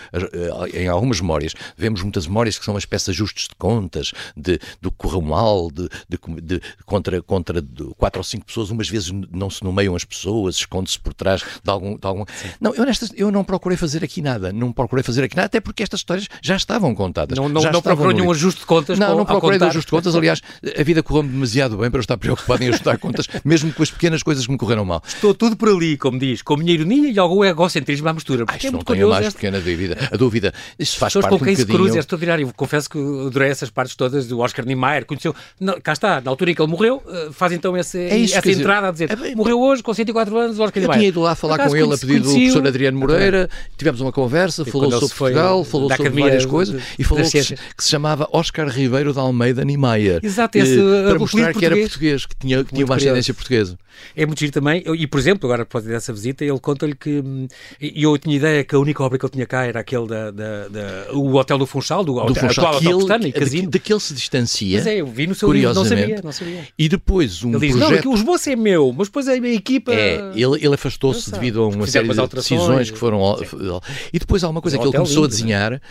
[0.72, 1.52] em algumas memórias.
[1.76, 5.70] Vemos muitas memórias que são uma espécie de ajustes de contas, de, do correu mal,
[5.70, 7.62] de, de, de, contra, contra
[7.98, 11.70] quatro ou cinco pessoas, umas vezes não se nomeiam as pessoas, esconde-se por trás de
[11.70, 11.98] algum.
[11.98, 12.24] De algum...
[12.58, 15.60] Não, eu, nestas, eu não procurei fazer aqui nada, não procurei fazer aqui nada, até
[15.60, 17.36] porque estas histórias já estavam contadas.
[17.36, 17.82] Não, não, já não
[18.14, 18.98] procurou nenhum ajuste de contas.
[18.98, 20.14] Não, não procurei de ajuste de contas.
[20.14, 20.40] Aliás,
[20.78, 23.90] a vida correu-me demasiado bem para eu estar preocupado em ajustar contas, mesmo com as
[23.90, 25.02] pequenas coisas que me correram mal.
[25.06, 28.44] Estou tudo por ali, como diz, com a minha ironia e algum egocentrismo à mistura.
[28.48, 29.36] Ah, isto é não tenho mais este...
[29.36, 30.08] pequena dúvida.
[30.12, 32.52] A dúvida, isso faz parte com quem um se cruza é extraordinário.
[32.54, 35.04] Confesso que adorei essas partes todas do Oscar Niemeyer.
[35.04, 38.16] Conheceu, não, cá está, na altura em que ele morreu, eh, faz então esse, é
[38.16, 40.96] isso, essa entrada dizer, a dizer, é, morreu hoje com 104 anos, Oscar Niemeyer.
[40.96, 44.12] Eu tinha ido lá falar com ele a pedido do professor Adriano Moreira, tivemos uma
[44.12, 48.68] conversa, falou sobre Portugal, falou sobre várias coisas e falou que se, se, chamava Oscar
[48.68, 50.20] Ribeiro de Almeida Niemeyer.
[50.22, 53.78] Exato, esse, eh, para mostrar que era português, que tinha, que tinha uma ascendência portuguesa.
[54.14, 57.46] É muito giro também, e por exemplo, agora por dessa visita, ele conta-lhe que hum,
[57.80, 60.68] eu tinha ideia que a única obra que ele tinha cá era aquele da, da,
[60.68, 63.70] da o Hotel do Funchal, do, do Funchal, atual Hotel e Casino.
[63.70, 64.78] Daquele se distancia.
[64.78, 66.68] Mas é, eu vi no seu livro, não sabia, não sabia.
[66.76, 68.04] E depois um ele diz, projeto...
[68.04, 69.92] não, o esboço é meu, mas depois a minha equipa...
[69.94, 73.38] É, ele, ele afastou-se devido a uma série de decisões que foram...
[73.38, 73.80] Sim.
[74.12, 75.28] E depois há uma coisa que ele começou lindo, a né?
[75.28, 75.82] desenhar,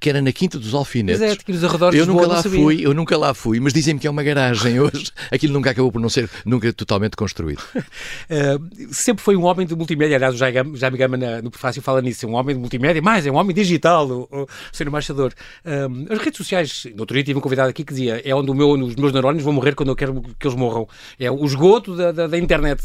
[0.00, 1.20] que era na Quinta dos Alfinetes.
[1.48, 4.10] Que nos arredores eu nunca lá fui, eu nunca lá fui, mas dizem-me que é
[4.10, 5.10] uma garagem hoje.
[5.32, 7.62] Aquilo nunca acabou por não ser nunca totalmente construído.
[7.74, 12.26] Uh, sempre foi um homem de multimédia, aliás, o Jaime Gama no prefácio fala nisso,
[12.26, 15.32] é um homem de multimédia, mais é um homem digital, o, o ser embaixador.
[15.64, 18.52] Uh, as redes sociais, no outro dia tive um convidado aqui que dizia, é onde
[18.52, 20.86] meu, os meus neurónios vão morrer quando eu quero que eles morram.
[21.18, 22.82] É o esgoto da, da, da internet.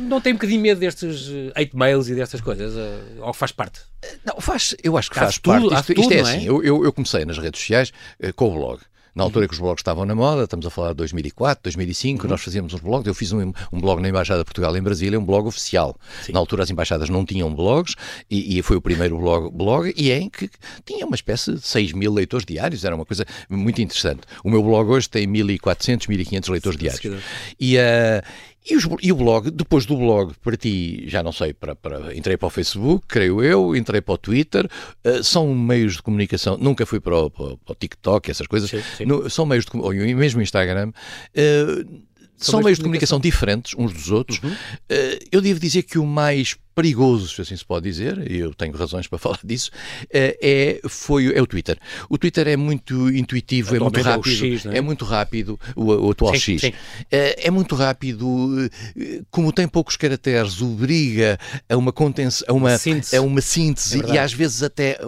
[0.00, 2.74] Não tem um bocadinho medo destes hate mails e destas coisas?
[2.74, 3.92] Uh, ou faz parte?
[4.24, 5.92] Não, faz, eu acho que faz, faz tudo, parte.
[5.92, 7.91] Isto, tudo, isto é, é assim, eu, eu, eu comecei nas redes sociais
[8.22, 8.80] uh, com o blog
[9.14, 12.30] na altura que os blogs estavam na moda, estamos a falar de 2004, 2005, uhum.
[12.30, 13.06] nós fazíamos uns blogs.
[13.06, 15.96] Eu fiz um, um, blog na Embaixada de Portugal em Brasília, um blog oficial.
[16.22, 16.32] Sim.
[16.32, 17.94] Na altura as embaixadas não tinham blogs
[18.30, 20.50] e, e, foi o primeiro blog, blog e é em que
[20.84, 24.22] tinha uma espécie de 6 mil leitores diários, era uma coisa muito interessante.
[24.42, 27.22] O meu blog hoje tem 1.400, 1.500 leitores diários.
[27.60, 28.22] E, uh,
[28.68, 32.14] e, os, e, o blog, depois do blog, para ti, já não sei, para, para,
[32.16, 34.68] entrei para o Facebook, creio eu, entrei para o Twitter,
[35.04, 38.82] uh, são meios de comunicação, nunca fui para o, para, o TikTok, essas coisas, sim,
[38.96, 39.04] sim.
[39.04, 42.02] No, são meios de ou mesmo Instagram, uh,
[42.36, 44.40] são meios de comunicação diferentes uns dos outros.
[44.42, 44.50] Uhum.
[44.50, 48.54] Uh, eu devo dizer que o mais perigoso, se assim se pode dizer, e eu
[48.54, 49.70] tenho razões para falar disso,
[50.10, 51.78] eh, é, foi, é o Twitter.
[52.08, 54.32] O Twitter é muito intuitivo, é muito rápido.
[54.32, 54.78] É, X, é?
[54.78, 54.80] é?
[54.80, 56.60] muito rápido, o, o atual sim, X.
[56.62, 56.72] Sim.
[57.10, 62.78] É, é, muito rápido, eh, como tem poucos caracteres, obriga a uma contenção, a uma,
[62.78, 64.98] síntese, a uma síntese é e às vezes até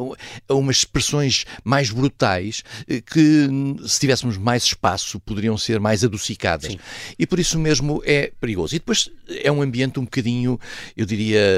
[0.48, 2.62] a umas expressões mais brutais
[3.06, 3.48] que,
[3.86, 6.72] se tivéssemos mais espaço, poderiam ser mais adocicadas.
[6.72, 6.78] Sim.
[7.18, 8.74] E por isso mesmo é perigoso.
[8.74, 10.58] E depois é um ambiente um bocadinho,
[10.96, 11.53] eu diria,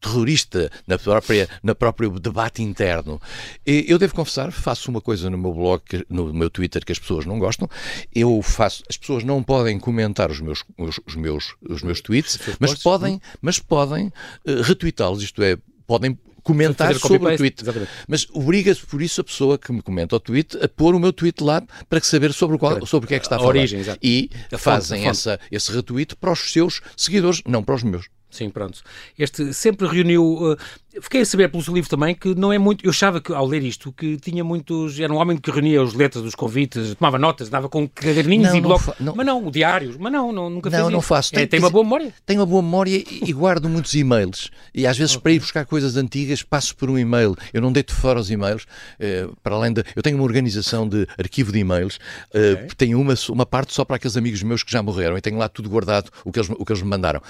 [0.00, 3.20] terrorista na própria, na próprio debate interno.
[3.64, 7.26] Eu devo confessar, faço uma coisa no meu blog, no meu Twitter, que as pessoas
[7.26, 7.68] não gostam.
[8.14, 12.38] Eu faço, as pessoas não podem comentar os meus, os, os meus, os meus tweets,
[12.58, 15.56] mas podem, mas podem uh, retweetá-los, isto é,
[15.86, 17.62] podem comentar sobre o tweet.
[17.62, 17.90] Exatamente.
[18.06, 21.12] Mas obriga-se por isso a pessoa que me comenta o tweet a pôr o meu
[21.12, 23.40] tweet lá para saber sobre o, qual, sobre o que é que está a, a
[23.40, 23.50] falar.
[23.50, 27.82] Origem, e a fazem fonte, essa, esse retweet para os seus seguidores, não para os
[27.82, 28.06] meus.
[28.30, 28.82] Sim, pronto.
[29.18, 30.22] Este sempre reuniu.
[30.22, 30.56] Uh,
[31.00, 32.84] fiquei a saber pelo seu livro também que não é muito.
[32.84, 34.98] Eu achava que, ao ler isto, que tinha muitos.
[34.98, 38.60] Era um homem que reunia as letras dos convites, tomava notas, dava com caderninhos e
[38.60, 38.94] blocos.
[38.98, 39.96] Mas não, diários.
[39.96, 41.38] Mas não, não nunca não, não faço.
[41.38, 42.12] É, tem uma boa memória.
[42.24, 44.50] Tenho uma boa memória e guardo muitos e-mails.
[44.74, 45.22] E às vezes, okay.
[45.22, 47.36] para ir buscar coisas antigas, passo por um e-mail.
[47.52, 48.66] Eu não deito fora os e-mails.
[48.98, 49.84] Eh, para além de.
[49.94, 51.98] Eu tenho uma organização de arquivo de e-mails.
[52.32, 52.68] Eh, okay.
[52.76, 55.16] Tenho uma, uma parte só para aqueles amigos meus que já morreram.
[55.16, 57.20] E tenho lá tudo guardado, o que eles, o que eles me mandaram.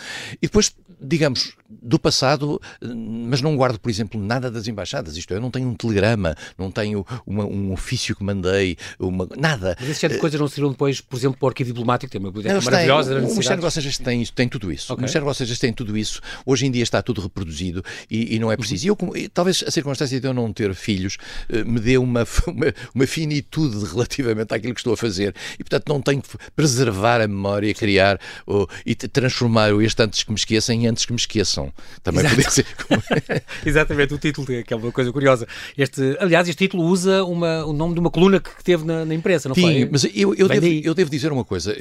[0.40, 5.16] E depois, digamos, do passado, mas não guardo, por exemplo, nada das embaixadas.
[5.16, 9.29] Isto é, eu não tenho um telegrama, não tenho uma, um ofício que mandei, uma,
[9.37, 9.77] nada.
[9.81, 12.21] Mas esse tipo de coisas não seriam depois, por exemplo, para o arquivo diplomático, tem
[12.21, 13.14] uma biblioteca maravilhosa.
[13.14, 14.92] Têm, o Ministério dos Negócios tem, tem tudo isso.
[14.92, 14.94] Okay.
[14.94, 16.21] O Ministério dos Negócios tem tudo isso.
[16.47, 18.97] Hoje em dia está tudo reproduzido e, e não é preciso.
[19.01, 19.16] Uhum.
[19.16, 21.16] E eu, talvez a circunstância de eu não ter filhos
[21.49, 25.88] eh, me dê uma, uma, uma, finitude relativamente àquilo que estou a fazer e, portanto,
[25.88, 30.37] não tenho que preservar a memória, criar ou, e transformar o este antes que me
[30.37, 31.73] esqueçam em antes que me esqueçam.
[32.03, 32.51] Também Exato.
[32.51, 32.66] ser.
[33.64, 35.46] Exatamente, o título, que é uma coisa curiosa.
[35.77, 39.14] Este, aliás, este título usa uma, o nome de uma coluna que teve na, na
[39.14, 39.88] imprensa, não Sim, foi?
[39.90, 41.74] mas eu, eu, devo, eu devo dizer uma coisa,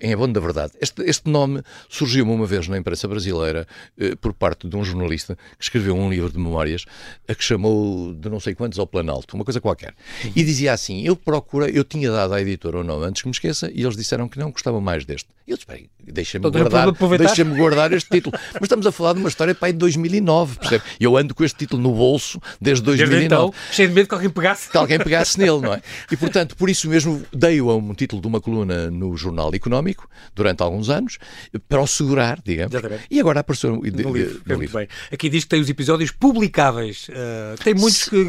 [0.00, 0.72] em abono da verdade.
[0.80, 3.66] Este, este nome surgiu-me uma vez na imprensa brasileira
[3.98, 6.84] eh, por parte de um jornalista que escreveu um livro de memórias
[7.28, 9.94] a que chamou de não sei quantos ao Planalto, uma coisa qualquer.
[10.34, 13.32] E dizia assim: eu procura, eu tinha dado à editora o nome antes que me
[13.32, 15.28] esqueça e eles disseram que não gostavam mais deste.
[15.46, 18.36] Eu disse, deixa-me guardar, deixa guardar este título.
[18.54, 20.84] Mas estamos a falar de uma história pai de 2009, percebe?
[20.98, 23.18] E eu ando com este título no bolso desde 2009.
[23.18, 24.70] Desde então, cheio de medo que alguém pegasse.
[24.70, 25.80] Que alguém pegasse nele, não é?
[26.10, 30.08] E, portanto, por isso mesmo dei-o a um título de uma coluna no Jornal Económico,
[30.34, 31.18] durante alguns anos,
[31.68, 32.74] para o segurar, digamos.
[32.74, 33.04] Exatamente.
[33.10, 34.40] E agora apareceu no, livro.
[34.46, 34.78] No livro.
[34.78, 34.88] Bem.
[35.12, 37.08] Aqui diz que tem os episódios publicáveis.
[37.08, 38.10] Uh, tem muitos Se...
[38.10, 38.24] que,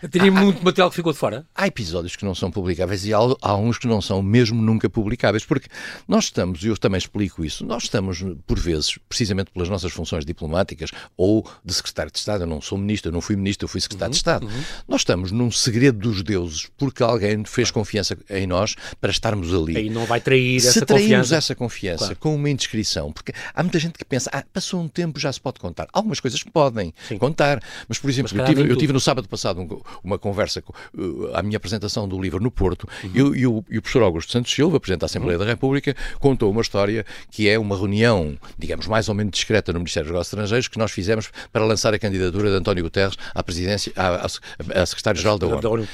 [0.00, 1.46] que teria muito material que ficou de fora.
[1.54, 4.88] Há episódios que não são publicáveis e há, há uns que não são mesmo nunca
[4.88, 5.68] publicáveis, porque
[6.06, 10.24] nós estamos, e eu também explico isso, nós estamos, por vezes, precisamente pelas nossas funções
[10.24, 13.68] diplomáticas ou de secretário de Estado, eu não sou ministro, eu não fui ministro, eu
[13.68, 14.62] fui secretário uhum, de Estado, uhum.
[14.86, 19.86] nós estamos num segredo dos deuses porque alguém fez confiança em nós para estarmos ali.
[19.86, 21.36] E não vai trair Se essa confiança.
[21.36, 22.16] essa confiança claro.
[22.16, 25.40] com uma indiscrição, porque há muita gente que pensa, ah, passou um tempo, já se
[25.40, 25.88] pode contar.
[25.92, 27.16] Algumas coisas podem Sim.
[27.18, 30.62] contar, mas, por exemplo, mas, eu, tive, eu tive no sábado passado um, uma conversa,
[30.94, 33.10] uh, a minha apresentação do livro no Porto, uhum.
[33.14, 35.44] eu, e, o, e o professor Augusto Santos Silva, Presidente da Assembleia uhum.
[35.44, 35.96] da República,
[36.26, 40.12] contou uma história que é uma reunião, digamos, mais ou menos discreta no Ministério dos
[40.12, 44.26] Negócios Estrangeiros que nós fizemos para lançar a candidatura de António Guterres à presidência, à,
[44.26, 45.86] à, à secretário-geral da ONU.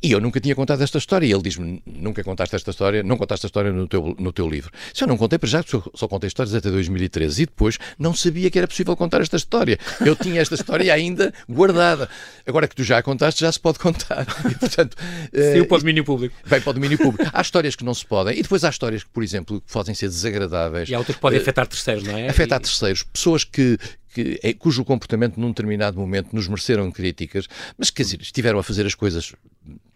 [0.00, 1.26] E eu nunca tinha contado esta história.
[1.26, 4.48] E ele diz-me: nunca contaste esta história, não contaste a história no teu, no teu
[4.48, 4.70] livro.
[4.94, 7.42] Se eu não contei, para já, só, só contei histórias até 2013.
[7.42, 9.78] E depois não sabia que era possível contar esta história.
[10.04, 12.08] Eu tinha esta história ainda guardada.
[12.46, 14.26] Agora que tu já a contaste, já se pode contar.
[14.48, 14.96] E, portanto,
[15.34, 16.34] Sim, uh, para o domínio público.
[16.46, 17.30] Bem, para o domínio público.
[17.32, 18.38] Há histórias que não se podem.
[18.38, 20.88] E depois há histórias que, por exemplo, podem ser desagradáveis.
[20.88, 22.28] E há outras que podem uh, afetar terceiros, não é?
[22.28, 22.62] Afetar e...
[22.62, 23.02] terceiros.
[23.02, 23.76] Pessoas que,
[24.18, 28.64] que, é, cujo comportamento num determinado momento nos mereceram críticas, mas quer dizer, estiveram a
[28.64, 29.32] fazer as coisas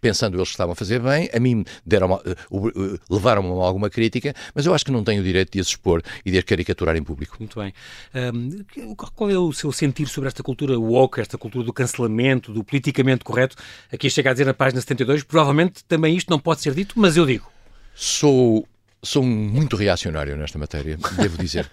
[0.01, 2.19] pensando eles que estavam a fazer bem, a mim deram uh,
[2.51, 5.69] uh, levaram-me a alguma crítica, mas eu acho que não tenho o direito de as
[5.69, 7.37] expor e de as caricaturar em público.
[7.39, 7.73] Muito bem.
[8.15, 12.63] Um, qual é o seu sentir sobre esta cultura woke, esta cultura do cancelamento, do
[12.63, 13.57] politicamente correto?
[13.93, 17.17] Aqui chega a dizer na página 72, provavelmente também isto não pode ser dito, mas
[17.17, 17.51] eu digo.
[17.95, 18.67] Sou
[19.03, 21.71] sou muito reacionário nesta matéria, devo dizer.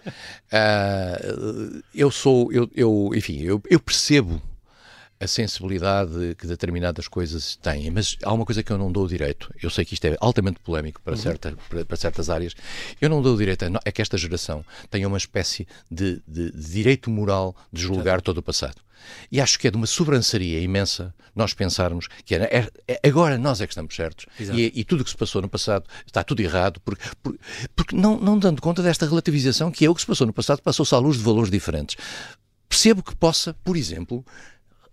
[0.51, 4.41] Uh, eu sou, eu, eu enfim, eu, eu, percebo
[5.19, 9.53] a sensibilidade que determinadas coisas têm, mas há uma coisa que eu não dou direito.
[9.61, 11.19] Eu sei que isto é altamente polémico para, uhum.
[11.19, 12.55] certa, para, para, certas áreas.
[13.01, 16.71] Eu não dou direito a, é que esta geração tenha uma espécie de, de, de
[16.71, 18.77] direito moral de julgar todo o passado.
[19.31, 22.69] E acho que é de uma sobranceria imensa nós pensarmos que é
[23.07, 25.85] agora nós é que estamos certos e, e, tudo o que se passou no passado
[26.05, 27.39] está tudo errado, porque, porque,
[27.75, 30.61] porque não, não dando conta desta relativização que é o que se passou no passado,
[30.61, 31.95] passou-se à luz de valores diferentes.
[32.67, 34.23] Percebo que possa, por exemplo,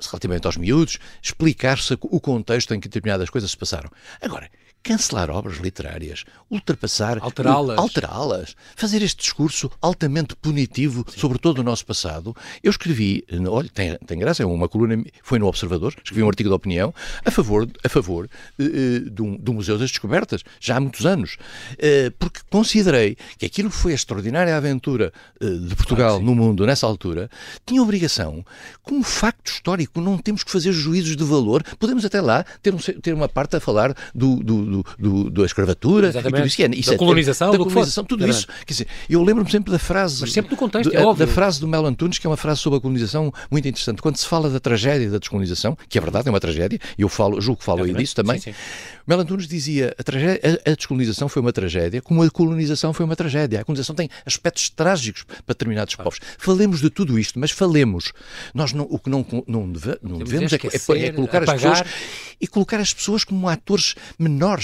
[0.00, 3.90] relativamente aos miúdos, explicar-se o contexto em que determinadas coisas se passaram.
[4.20, 4.50] Agora,
[4.86, 11.18] cancelar obras literárias, ultrapassar, alterá-las, alterá-las, fazer este discurso altamente punitivo Sim.
[11.18, 12.36] sobre todo o nosso passado.
[12.62, 16.48] Eu escrevi, olha, tem, tem graça, é uma coluna, foi no Observador, escrevi um artigo
[16.48, 18.28] de opinião a favor, a favor
[18.60, 21.36] uh, do, do, Museu das Descobertas, já há muitos anos,
[21.72, 26.64] uh, porque considerei que aquilo que foi a extraordinária aventura uh, de Portugal no mundo
[26.64, 27.28] nessa altura,
[27.64, 28.46] tinha obrigação,
[28.84, 32.78] como facto histórico, não temos que fazer juízos de valor, podemos até lá ter, um,
[32.78, 36.28] ter uma parte a falar do, do do, do, da escravatura Exatamente.
[36.28, 36.62] e tudo isso.
[36.62, 38.50] É, isso da é, colonização, da colonização tudo Exatamente.
[38.50, 38.64] isso.
[38.66, 40.20] Quer dizer, eu lembro-me sempre da frase.
[40.20, 41.26] Mas sempre no contexto, do, é óbvio.
[41.26, 44.02] Da frase do Melo Antunes, que é uma frase sobre a colonização muito interessante.
[44.02, 47.08] Quando se fala da tragédia da descolonização, que é verdade, é uma tragédia, e eu
[47.08, 48.38] falo, julgo que falo aí disso também.
[48.38, 48.58] Sim, sim.
[49.06, 53.04] Melo Antunes dizia a, tragédia, a, a, descolonização foi uma tragédia, como a colonização foi
[53.04, 53.60] uma tragédia.
[53.60, 56.02] A colonização tem aspectos trágicos para determinados ah.
[56.02, 56.18] povos.
[56.38, 58.12] Falemos de tudo isto, mas falemos.
[58.52, 61.72] Nós não, o que não, não, deve, não devemos é, é, é, colocar apagar.
[61.72, 64.55] as pessoas e colocar as pessoas como atores menores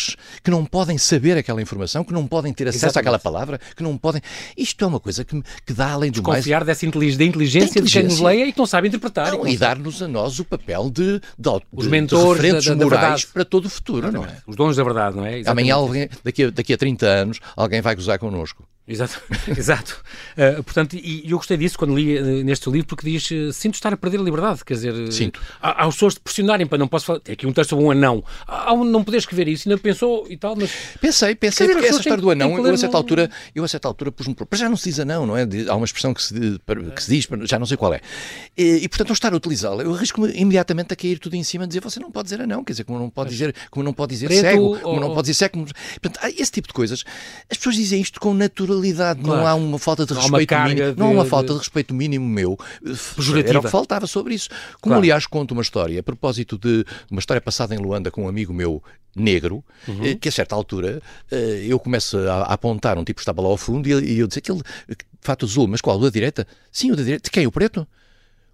[0.42, 3.00] que não podem saber aquela informação, que não podem ter acesso Exatamente.
[3.00, 4.20] àquela palavra, que não podem.
[4.56, 6.44] Isto é uma coisa que, que dá além do Desconfiar mais.
[6.44, 9.32] Desconfiar dessa inteligência, inteligência, de quem nos leia e que não sabe interpretar.
[9.32, 12.74] Não, e, e dar-nos a nós o papel de, de, Os mentores de referentes da,
[12.74, 14.30] da, morais para todo o futuro, Exatamente.
[14.30, 14.42] não é?
[14.46, 15.38] Os donos da verdade, não é?
[15.38, 15.48] Exatamente.
[15.48, 18.64] Amanhã, alguém, daqui, a, daqui a 30 anos, alguém vai gozar connosco.
[18.86, 19.22] Exato,
[19.56, 20.02] exato.
[20.32, 23.74] Uh, portanto, e eu gostei disso quando li uh, neste livro, porque diz: uh, sinto
[23.74, 24.64] estar a perder a liberdade.
[24.64, 25.40] Quer dizer, Sinto.
[25.62, 27.20] há, há as pessoas de pressionarem para não posso falar.
[27.20, 28.24] Tem aqui um texto sobre um anão.
[28.44, 30.72] Há um não poder escrever isso, ainda pensou e tal, mas.
[31.00, 34.10] Pensei, pensei, porque essa história do anão, eu a certa altura, eu a certa altura
[34.10, 34.34] pus-me.
[34.34, 35.46] Para já não se diz anão, não é?
[35.68, 36.34] Há uma expressão que se,
[36.96, 38.00] que se diz, já não sei qual é.
[38.58, 41.64] E, e portanto, não estar a utilizá-la, eu arrisco-me imediatamente a cair tudo em cima
[41.64, 43.92] e dizer: você não pode dizer anão, quer dizer, como não pode dizer, como não
[43.92, 45.00] pode dizer Preto, cego, como ou...
[45.00, 45.52] não pode dizer cego.
[45.52, 45.66] Como...
[46.00, 47.04] Portanto, esse tipo de coisas.
[47.48, 48.71] As pessoas dizem isto com naturalidade,
[49.14, 49.40] claro.
[49.40, 50.92] não há uma falta de respeito mínimo.
[50.92, 52.58] De, não há uma falta de respeito mínimo meu.
[53.16, 53.50] Pejorativa.
[53.50, 54.48] Era o que faltava sobre isso.
[54.80, 55.00] Como, claro.
[55.00, 58.52] aliás, conto uma história, a propósito de uma história passada em Luanda com um amigo
[58.52, 58.82] meu
[59.14, 60.04] negro, uhum.
[60.04, 63.48] Eh, que a certa altura eh, eu começo a, apontar um tipo que estava lá
[63.48, 65.98] ao fundo e eu disse aquele de fato azul, mas qual?
[65.98, 66.46] O da direita?
[66.70, 67.24] Sim, o da direita.
[67.24, 67.46] De quem?
[67.46, 67.86] O preto?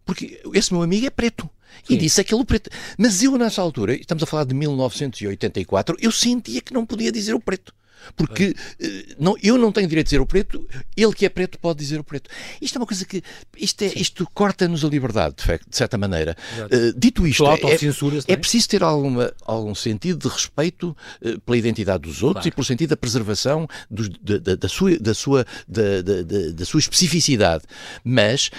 [0.05, 1.49] Porque esse meu amigo é preto.
[1.85, 1.95] Sim.
[1.95, 2.71] E disse aquele preto.
[2.97, 7.35] Mas eu, nessa altura, estamos a falar de 1984, eu sentia que não podia dizer
[7.35, 7.75] o preto.
[8.17, 11.59] Porque uh, não, eu não tenho direito de dizer o preto, ele que é preto
[11.59, 12.31] pode dizer o preto.
[12.61, 13.23] Isto é uma coisa que.
[13.57, 16.37] Isto, é, isto corta-nos a liberdade, de, facto, de certa maneira.
[16.59, 21.57] Uh, dito isto, é, é, é, preciso ter alguma, algum sentido de respeito uh, pela
[21.57, 22.49] identidade dos outros claro.
[22.49, 26.65] e pelo sentido da preservação dos, da, da, da, sua, da, sua, da, da, da,
[26.65, 27.65] sua especificidade.
[28.05, 28.51] Mas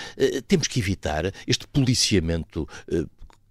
[0.48, 2.68] temos que evitar este policiamento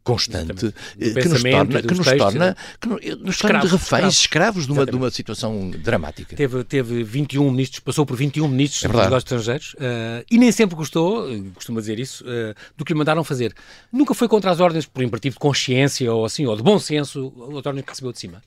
[0.09, 4.73] constante eh, que nos torna, que nos torna, que nos torna de reféns, escravos, de,
[4.73, 6.35] uma, de uma situação dramática.
[6.35, 10.51] Teve, teve 21 ministros, passou por 21 ministros é dos negócios estrangeiros uh, e nem
[10.51, 13.55] sempre gostou, eh, costuma dizer isso, uh, do que lhe mandaram fazer.
[13.93, 17.31] Nunca foi contra as ordens por imperativo de consciência ou assim, ou de bom senso,
[17.59, 18.43] as ordens que recebeu de cima.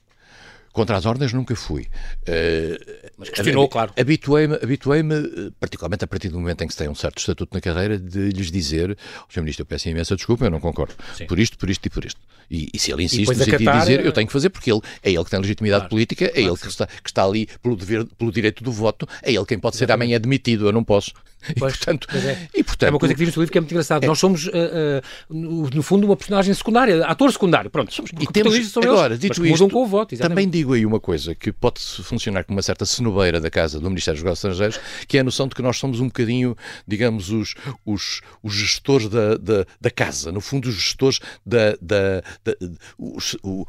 [0.72, 1.82] Contra as ordens nunca fui.
[1.82, 3.92] Uh, Mas questionou, claro.
[3.98, 7.60] Habituei-me, habituei-me, particularmente a partir do momento em que se tem um certo estatuto na
[7.60, 8.96] carreira, de lhes dizer,
[9.28, 9.40] Sr.
[9.40, 10.94] Ministro, eu peço imensa desculpa, eu não concordo.
[11.14, 11.26] Sim.
[11.26, 12.20] Por isto, por isto e por isto.
[12.50, 14.80] E, e se ele insiste no sentido de dizer, eu tenho que fazer, porque ele
[15.02, 15.90] é ele que tem legitimidade claro.
[15.90, 19.08] política, é claro ele que está, que está ali pelo, dever, pelo direito do voto,
[19.22, 21.12] é ele quem pode ser amanhã admitido, eu não posso.
[21.48, 22.48] E, portanto, é.
[22.54, 24.04] e, portanto, é uma coisa que vimos no livro que é muito engraçado.
[24.04, 24.06] É.
[24.06, 25.34] Nós somos, uh, uh,
[25.74, 27.70] no, fundo, uma personagem secundária, ator secundário.
[27.70, 30.14] Pronto, somos, e temos, são agora, eles, dito isto, com o voto.
[30.14, 30.36] Exatamente.
[30.36, 33.88] Também digo aí uma coisa que pode funcionar como uma certa cenobeira da casa do
[33.88, 37.30] Ministério dos Negócios Estrangeiros, que é a noção de que nós somos um bocadinho, digamos,
[37.30, 41.72] os, os, os gestores da, da, da, casa, no fundo, os gestores da.
[41.80, 42.56] da, da
[42.98, 43.66] os, o,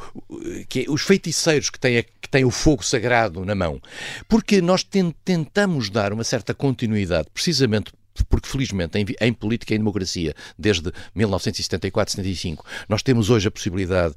[0.68, 3.82] que é, os feiticeiros que têm, que têm o fogo sagrado na mão.
[4.28, 4.84] Porque nós
[5.24, 7.28] tentamos dar uma certa continuidade,
[7.64, 7.94] precisamente
[8.30, 13.52] porque felizmente em, em, política e em democracia, desde 1974, 75, nós temos hoje a
[13.52, 14.14] possibilidade,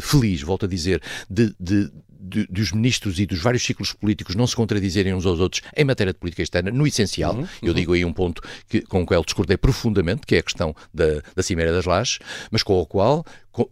[0.00, 4.46] feliz, volto a dizer, de, de, de, dos ministros e dos vários ciclos políticos não
[4.46, 7.34] se contradizerem uns aos outros em matéria de política externa, no essencial.
[7.34, 7.74] Uhum, Eu uhum.
[7.74, 11.20] digo aí um ponto que, com o qual discordei profundamente, que é a questão da,
[11.34, 13.68] da Cimeira das Lajes, mas com o qual com,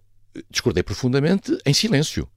[0.50, 2.28] discordei profundamente em silêncio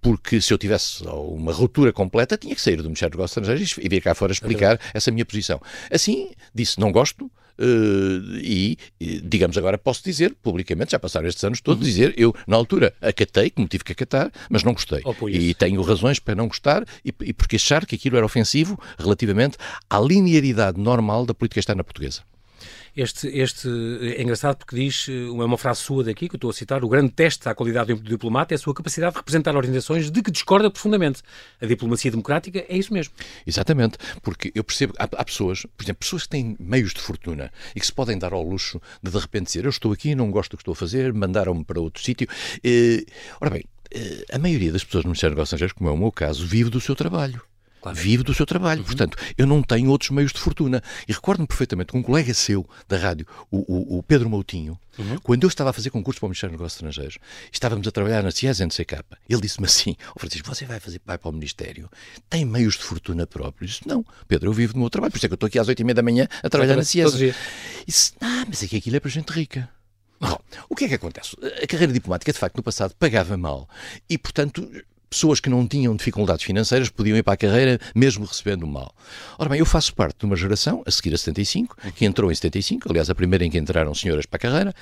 [0.00, 3.76] porque se eu tivesse uma ruptura completa, tinha que sair do Ministério dos Negócios Estrangeiros
[3.84, 5.60] e vir cá fora explicar é essa minha posição.
[5.90, 7.30] Assim, disse, não gosto,
[7.62, 8.78] Uh, e,
[9.22, 11.92] digamos agora, posso dizer publicamente, já passaram estes anos todos, uhum.
[11.92, 15.02] dizer eu, na altura, acatei, como tive que acatar, mas não gostei.
[15.04, 18.80] Oh, e tenho razões para não gostar e, e porque achar que aquilo era ofensivo
[18.98, 19.58] relativamente
[19.90, 22.22] à linearidade normal da política externa portuguesa.
[22.96, 23.68] Este, este
[24.16, 26.88] é engraçado porque diz, é uma frase sua daqui, que eu estou a citar, o
[26.88, 30.30] grande teste à qualidade do diplomata é a sua capacidade de representar organizações de que
[30.30, 31.22] discorda profundamente.
[31.60, 33.12] A diplomacia democrática é isso mesmo.
[33.46, 37.52] Exatamente, porque eu percebo, há, há pessoas, por exemplo, pessoas que têm meios de fortuna
[37.74, 40.30] e que se podem dar ao luxo de de repente dizer, eu estou aqui, não
[40.30, 42.28] gosto do que estou a fazer, mandaram-me para outro sítio.
[42.62, 43.04] Eh,
[43.40, 45.96] ora bem, eh, a maioria das pessoas no Ministério dos Negócios Estrangeiros, como é o
[45.96, 47.42] meu caso, vive do seu trabalho.
[47.80, 47.96] Claro.
[47.96, 48.80] Vive do seu trabalho.
[48.80, 48.86] Uhum.
[48.86, 50.82] Portanto, eu não tenho outros meios de fortuna.
[51.08, 55.18] E recordo-me perfeitamente que um colega seu da rádio, o, o, o Pedro Moutinho, uhum.
[55.22, 57.18] quando eu estava a fazer concurso para o Ministério dos Negócios Estrangeiros,
[57.52, 61.16] estávamos a trabalhar na CIES NCK, ele disse-me assim: oh, Francisco, você vai fazer vai
[61.16, 61.88] para o Ministério?
[62.28, 63.72] Tem meios de fortuna próprios?
[63.72, 65.10] Disse, não, Pedro, eu vivo do meu trabalho.
[65.10, 66.76] Por isso é que eu estou aqui às oito e meia da manhã a trabalhar
[66.76, 67.14] na CIES.
[67.14, 67.34] E
[67.86, 69.68] disse: ah, mas é que aquilo é para gente rica.
[70.20, 70.38] Bom,
[70.68, 71.34] o que é que acontece?
[71.62, 73.66] A carreira diplomática, de facto, no passado pagava mal
[74.08, 74.70] e, portanto,
[75.10, 78.94] pessoas que não tinham dificuldades financeiras podiam ir para a carreira mesmo recebendo mal.
[79.36, 82.34] Ora bem, eu faço parte de uma geração, a seguir a 75, que entrou em
[82.34, 84.74] 75, aliás, a primeira em que entraram senhoras para a carreira,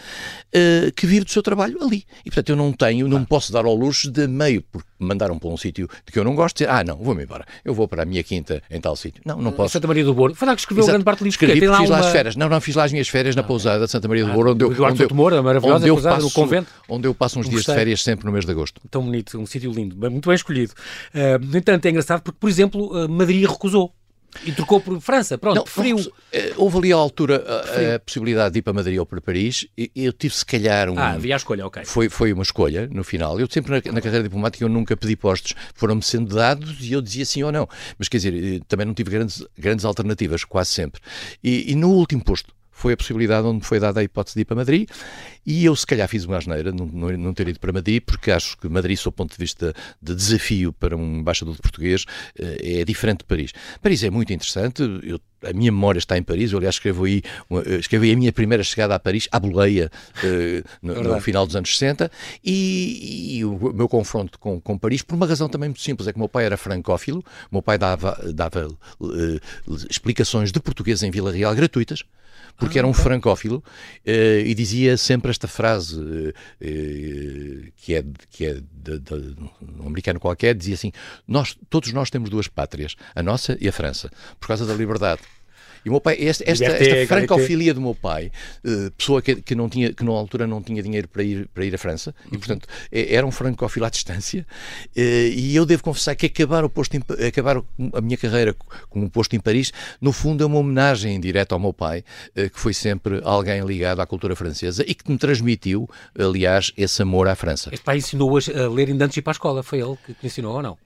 [0.55, 2.05] uh, que vive do seu trabalho ali.
[2.21, 5.49] E, portanto, eu não tenho, não posso dar ao luxo de meio, porque mandaram para
[5.49, 8.03] um sítio de que eu não gosto, dizer, ah, não, vou-me embora, eu vou para
[8.03, 9.23] a minha quinta em tal sítio.
[9.25, 9.73] Não, não posso.
[9.73, 10.35] Santa Maria do Boro.
[10.35, 10.93] Foi lá que escreveu Exato.
[10.93, 11.35] grande parte do livro.
[11.35, 11.89] Escrevi, fiz uma...
[11.89, 12.37] lá as férias.
[12.37, 14.53] Não, não, fiz lá as minhas férias na ah, pousada de Santa Maria do Boro,
[14.53, 16.71] onde eu, onde eu, Moura, maravilhosa onde eu pousada, passo, convento.
[16.89, 18.81] Onde eu passo uns dias de férias sempre no mês de agosto.
[18.91, 20.73] Tão bonito, um sítio lindo, muito bem escolhido.
[21.15, 23.93] Uh, no entanto, é engraçado porque, por exemplo, uh, Madrid recusou.
[24.45, 25.99] E trocou por França, pronto, não, preferiu.
[26.33, 29.67] Eh, houve ali à altura a, a, possibilidade de ir para Madrid ou para Paris.
[29.77, 30.99] E eu tive se calhar um.
[30.99, 31.85] Ah, havia a escolha, ok.
[31.85, 33.41] Foi, foi uma escolha no final.
[33.41, 35.55] Eu sempre na, na carreira diplomática eu nunca pedi postos.
[35.75, 37.69] Foram-me sendo dados e eu dizia sim ou não.
[37.99, 41.01] Mas quer dizer, também não tive grandes, grandes alternativas, quase sempre.
[41.43, 44.43] E, e no último posto foi a possibilidade onde me foi dada a hipótese de
[44.43, 44.89] ir para Madrid
[45.45, 48.31] e eu se calhar fiz uma asneira não, não, não ter ido para Madrid porque
[48.31, 52.05] acho que Madrid, sob o ponto de vista de desafio para um embaixador de português,
[52.39, 53.53] eh, é diferente de Paris.
[53.83, 57.23] Paris é muito interessante, eu, a minha memória está em Paris, eu aliás escrevo aí,
[57.81, 59.91] escrevi a minha primeira chegada a Paris, à boleia,
[60.23, 62.11] eh, no, no, final dos anos 60
[62.45, 66.13] e, e o meu confronto com, com, Paris por uma razão também muito simples, é
[66.13, 68.69] que o meu pai era francófilo, o meu pai dava, dava
[69.91, 72.05] explicações de português em Vila Real gratuitas,
[72.59, 73.63] porque ah, era um francófilo
[74.07, 76.35] uh, e dizia sempre esta frase uh,
[77.77, 79.15] que é, que é de, de,
[79.81, 80.93] um americano qualquer, dizia assim,
[81.27, 85.23] nós, todos nós temos duas pátrias, a nossa e a França, por causa da liberdade.
[85.85, 88.31] E o meu pai, esta, esta, esta francofilia do meu pai,
[88.65, 91.65] uh, pessoa que, que, não tinha, que na altura não tinha dinheiro para ir, para
[91.65, 92.31] ir à França, uhum.
[92.35, 94.47] e portanto é, era um francófilo à distância,
[94.97, 97.59] uh, e eu devo confessar que acabar, o posto em, acabar
[97.95, 98.55] a minha carreira
[98.89, 102.05] com um posto em Paris, no fundo é uma homenagem direta ao meu pai,
[102.37, 105.89] uh, que foi sempre alguém ligado à cultura francesa e que me transmitiu,
[106.19, 107.71] aliás, esse amor à França.
[107.73, 110.27] Este pai ensinou a ler ainda antes de ir para a escola, foi ele que
[110.27, 110.79] ensinou ou não?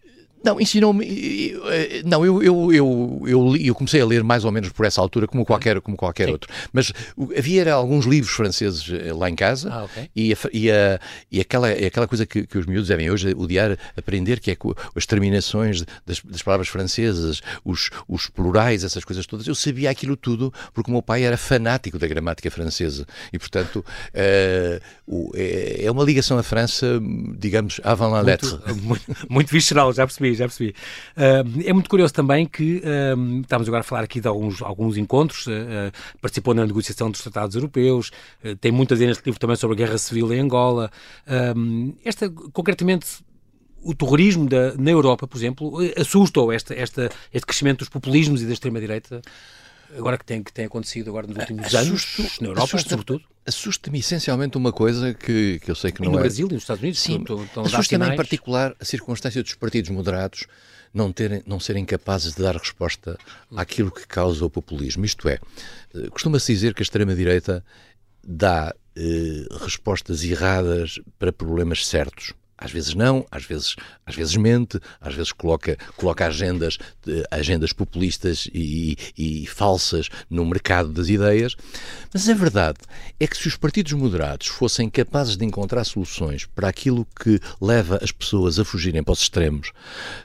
[0.44, 1.52] Não, ensinou-me.
[1.70, 5.00] Eh, não, eu, eu, eu, eu, eu, comecei a ler mais ou menos por essa
[5.00, 6.52] altura, como qualquer, como qualquer outro.
[6.72, 6.92] Mas
[7.36, 10.10] havia alguns livros franceses eh, lá em casa ah, okay.
[10.14, 11.00] e, a, e, a,
[11.30, 14.56] e aquela, aquela coisa que, que os miúdos devem hoje odiar aprender, que é
[14.96, 19.46] as terminações das, das palavras francesas, os, os plurais, essas coisas todas.
[19.46, 23.84] Eu sabia aquilo tudo porque o meu pai era fanático da gramática francesa e, portanto,
[23.86, 27.00] uh, é, é uma ligação à França,
[27.38, 28.50] digamos, avant la lettre.
[28.66, 30.74] Muito, muito, muito visceral, já percebi já percebi.
[31.16, 34.96] Uh, é muito curioso também que uh, estamos agora a falar aqui de alguns, alguns
[34.96, 35.50] encontros, uh,
[36.20, 38.10] participou na negociação dos tratados europeus,
[38.60, 40.90] tem muitas a neste livro também sobre a guerra civil em Angola.
[42.04, 43.06] esta, concretamente,
[43.82, 48.46] o terrorismo da, na Europa, por exemplo, assusta-o esta, esta, este crescimento dos populismos e
[48.46, 49.22] da extrema-direita?
[49.96, 53.24] Agora que tem, que tem acontecido agora nos últimos Assusto, anos, na Europa, assusta, sobretudo?
[53.44, 56.22] Assusta-me essencialmente uma coisa que, que eu sei que não e no é...
[56.22, 57.00] Brasil e nos Estados Unidos.
[57.00, 57.24] Sim,
[57.64, 60.46] assusta-me em particular a circunstância dos partidos moderados
[60.92, 63.18] não, terem, não serem capazes de dar resposta
[63.56, 65.04] àquilo que causa o populismo.
[65.04, 65.38] Isto é,
[65.94, 67.64] eh, costuma-se dizer que a extrema-direita
[68.22, 72.34] dá eh, respostas erradas para problemas certos.
[72.62, 73.74] Às vezes não, às vezes,
[74.06, 76.78] às vezes mente, às vezes coloca, coloca agendas,
[77.28, 81.56] agendas populistas e, e, falsas no mercado das ideias.
[82.14, 82.78] Mas a verdade
[83.18, 87.98] é que se os partidos moderados fossem capazes de encontrar soluções para aquilo que leva
[88.00, 89.72] as pessoas a fugirem para os extremos,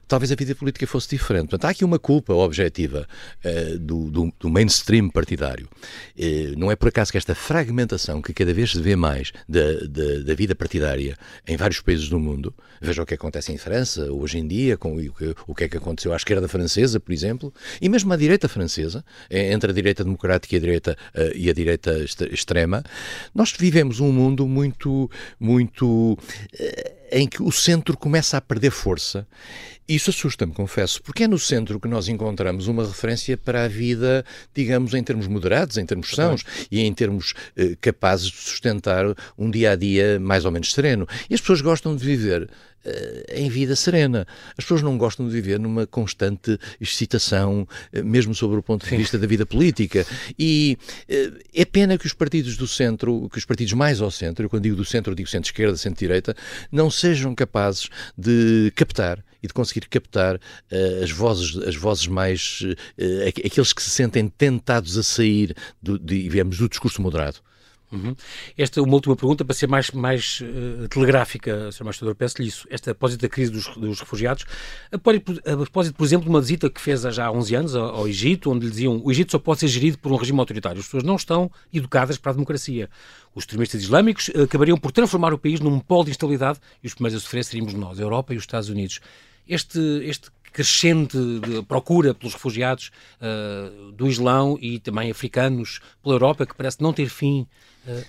[0.07, 1.49] talvez a vida política fosse diferente.
[1.49, 3.07] Portanto, há aqui uma culpa objetiva
[3.43, 5.67] uh, do, do, do, mainstream partidário.
[6.15, 9.73] Uh, não é por acaso que esta fragmentação que cada vez se vê mais da,
[9.87, 11.17] da, da vida partidária
[11.47, 12.53] em vários países do mundo mundo.
[12.81, 15.69] Veja o que acontece em França, hoje em dia, com o que, o que é
[15.69, 19.73] que aconteceu à esquerda francesa, por exemplo, e mesmo à direita francesa, é, entre a
[19.73, 22.83] direita democrática e a direita, uh, e a direita extrema.
[23.33, 25.09] Nós vivemos um mundo muito,
[25.39, 26.17] muito.
[27.11, 29.27] Em que o centro começa a perder força.
[29.87, 34.25] Isso assusta-me, confesso, porque é no centro que nós encontramos uma referência para a vida,
[34.53, 39.05] digamos, em termos moderados, em termos sãos e em termos eh, capazes de sustentar
[39.37, 41.07] um dia a dia mais ou menos sereno.
[41.29, 42.49] E as pessoas gostam de viver
[43.29, 44.25] em vida serena.
[44.57, 48.95] As pessoas não gostam de viver numa constante excitação, eh, mesmo sobre o ponto de
[48.95, 50.05] vista da vida política.
[50.37, 50.77] E
[51.07, 54.49] eh, é pena que os partidos do centro, que os partidos mais ao centro, eu
[54.49, 56.35] quando digo do centro, digo centro-esquerda, centro-direita,
[56.71, 62.61] não sejam capazes de captar e de conseguir captar uh, as vozes as vozes mais
[62.61, 67.37] uh, aqueles que se sentem tentados a sair do, de, digamos, do discurso moderado.
[67.91, 68.15] Uhum.
[68.57, 71.83] Esta uma última pergunta, para ser mais, mais uh, telegráfica, Sr.
[71.83, 72.67] Embaixador, peço-lhe isso.
[72.69, 74.45] Esta, a da crise dos, dos refugiados,
[74.91, 78.07] a propósito, por exemplo, de uma visita que fez já há 11 anos ao, ao
[78.07, 80.79] Egito, onde lhe diziam o Egito só pode ser gerido por um regime autoritário.
[80.79, 82.89] As pessoas não estão educadas para a democracia.
[83.33, 87.21] Os extremistas islâmicos acabariam por transformar o país num polo de instabilidade e os primeiros
[87.21, 88.99] a sofrer seríamos nós, a Europa e os Estados Unidos.
[89.47, 91.17] Este, este crescente
[91.67, 97.09] procura pelos refugiados uh, do Islão e também africanos pela Europa, que parece não ter
[97.09, 97.47] fim,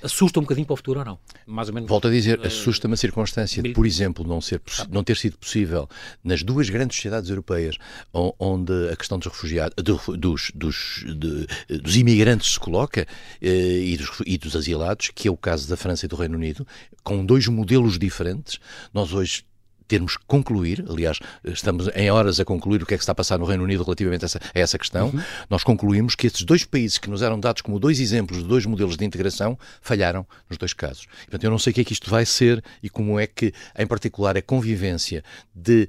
[0.03, 1.19] assusta um bocadinho para o futuro ou não?
[1.47, 1.89] Mais ou menos.
[1.89, 4.61] Volto a dizer, uh, assusta-me a circunstância de, por exemplo, não, ser,
[4.91, 5.89] não ter sido possível
[6.23, 7.77] nas duas grandes sociedades europeias
[8.13, 9.75] onde a questão dos refugiados,
[10.17, 13.07] dos, dos, de, dos imigrantes se coloca
[13.41, 16.67] e dos, e dos asilados, que é o caso da França e do Reino Unido,
[17.03, 18.59] com dois modelos diferentes,
[18.93, 19.45] nós hoje
[19.89, 23.15] termos que concluir, aliás, estamos em horas a concluir o que é que está a
[23.15, 25.21] passar no Reino Unido relativamente a essa, a essa questão, uhum.
[25.49, 28.67] nós concluímos que esses dois países que nos eram dados como dois exemplos de dois
[28.67, 31.07] modelos de integração falharam nos dois casos.
[31.23, 33.53] Portanto, eu não sei o que é que isto vai ser e como é que,
[33.77, 35.25] em particular, a convivência
[35.55, 35.89] de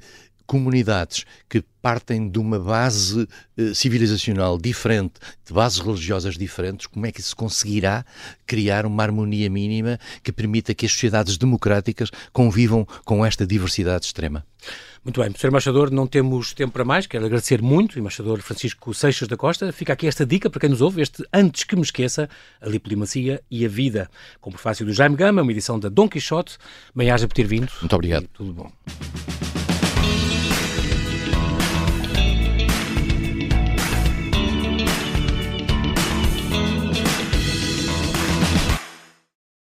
[0.50, 5.14] comunidades que partem de uma base eh, civilizacional diferente,
[5.46, 8.04] de bases religiosas diferentes, como é que se conseguirá
[8.48, 14.44] criar uma harmonia mínima que permita que as sociedades democráticas convivam com esta diversidade extrema?
[15.06, 15.50] Muito bem, Sr.
[15.50, 17.06] Embaixador, não temos tempo para mais.
[17.06, 19.72] Quero agradecer muito, Embaixador Francisco Seixas da Costa.
[19.72, 22.28] Fica aqui esta dica para quem nos ouve, este Antes que me esqueça,
[22.60, 24.10] a diplomacia e a vida,
[24.42, 26.58] com o prefácio do Jaime Gama, uma edição da Dom Quixote.
[26.94, 27.72] Bem-aja por ter vindo.
[27.82, 28.28] Muito obrigado.
[28.34, 29.59] tudo bom.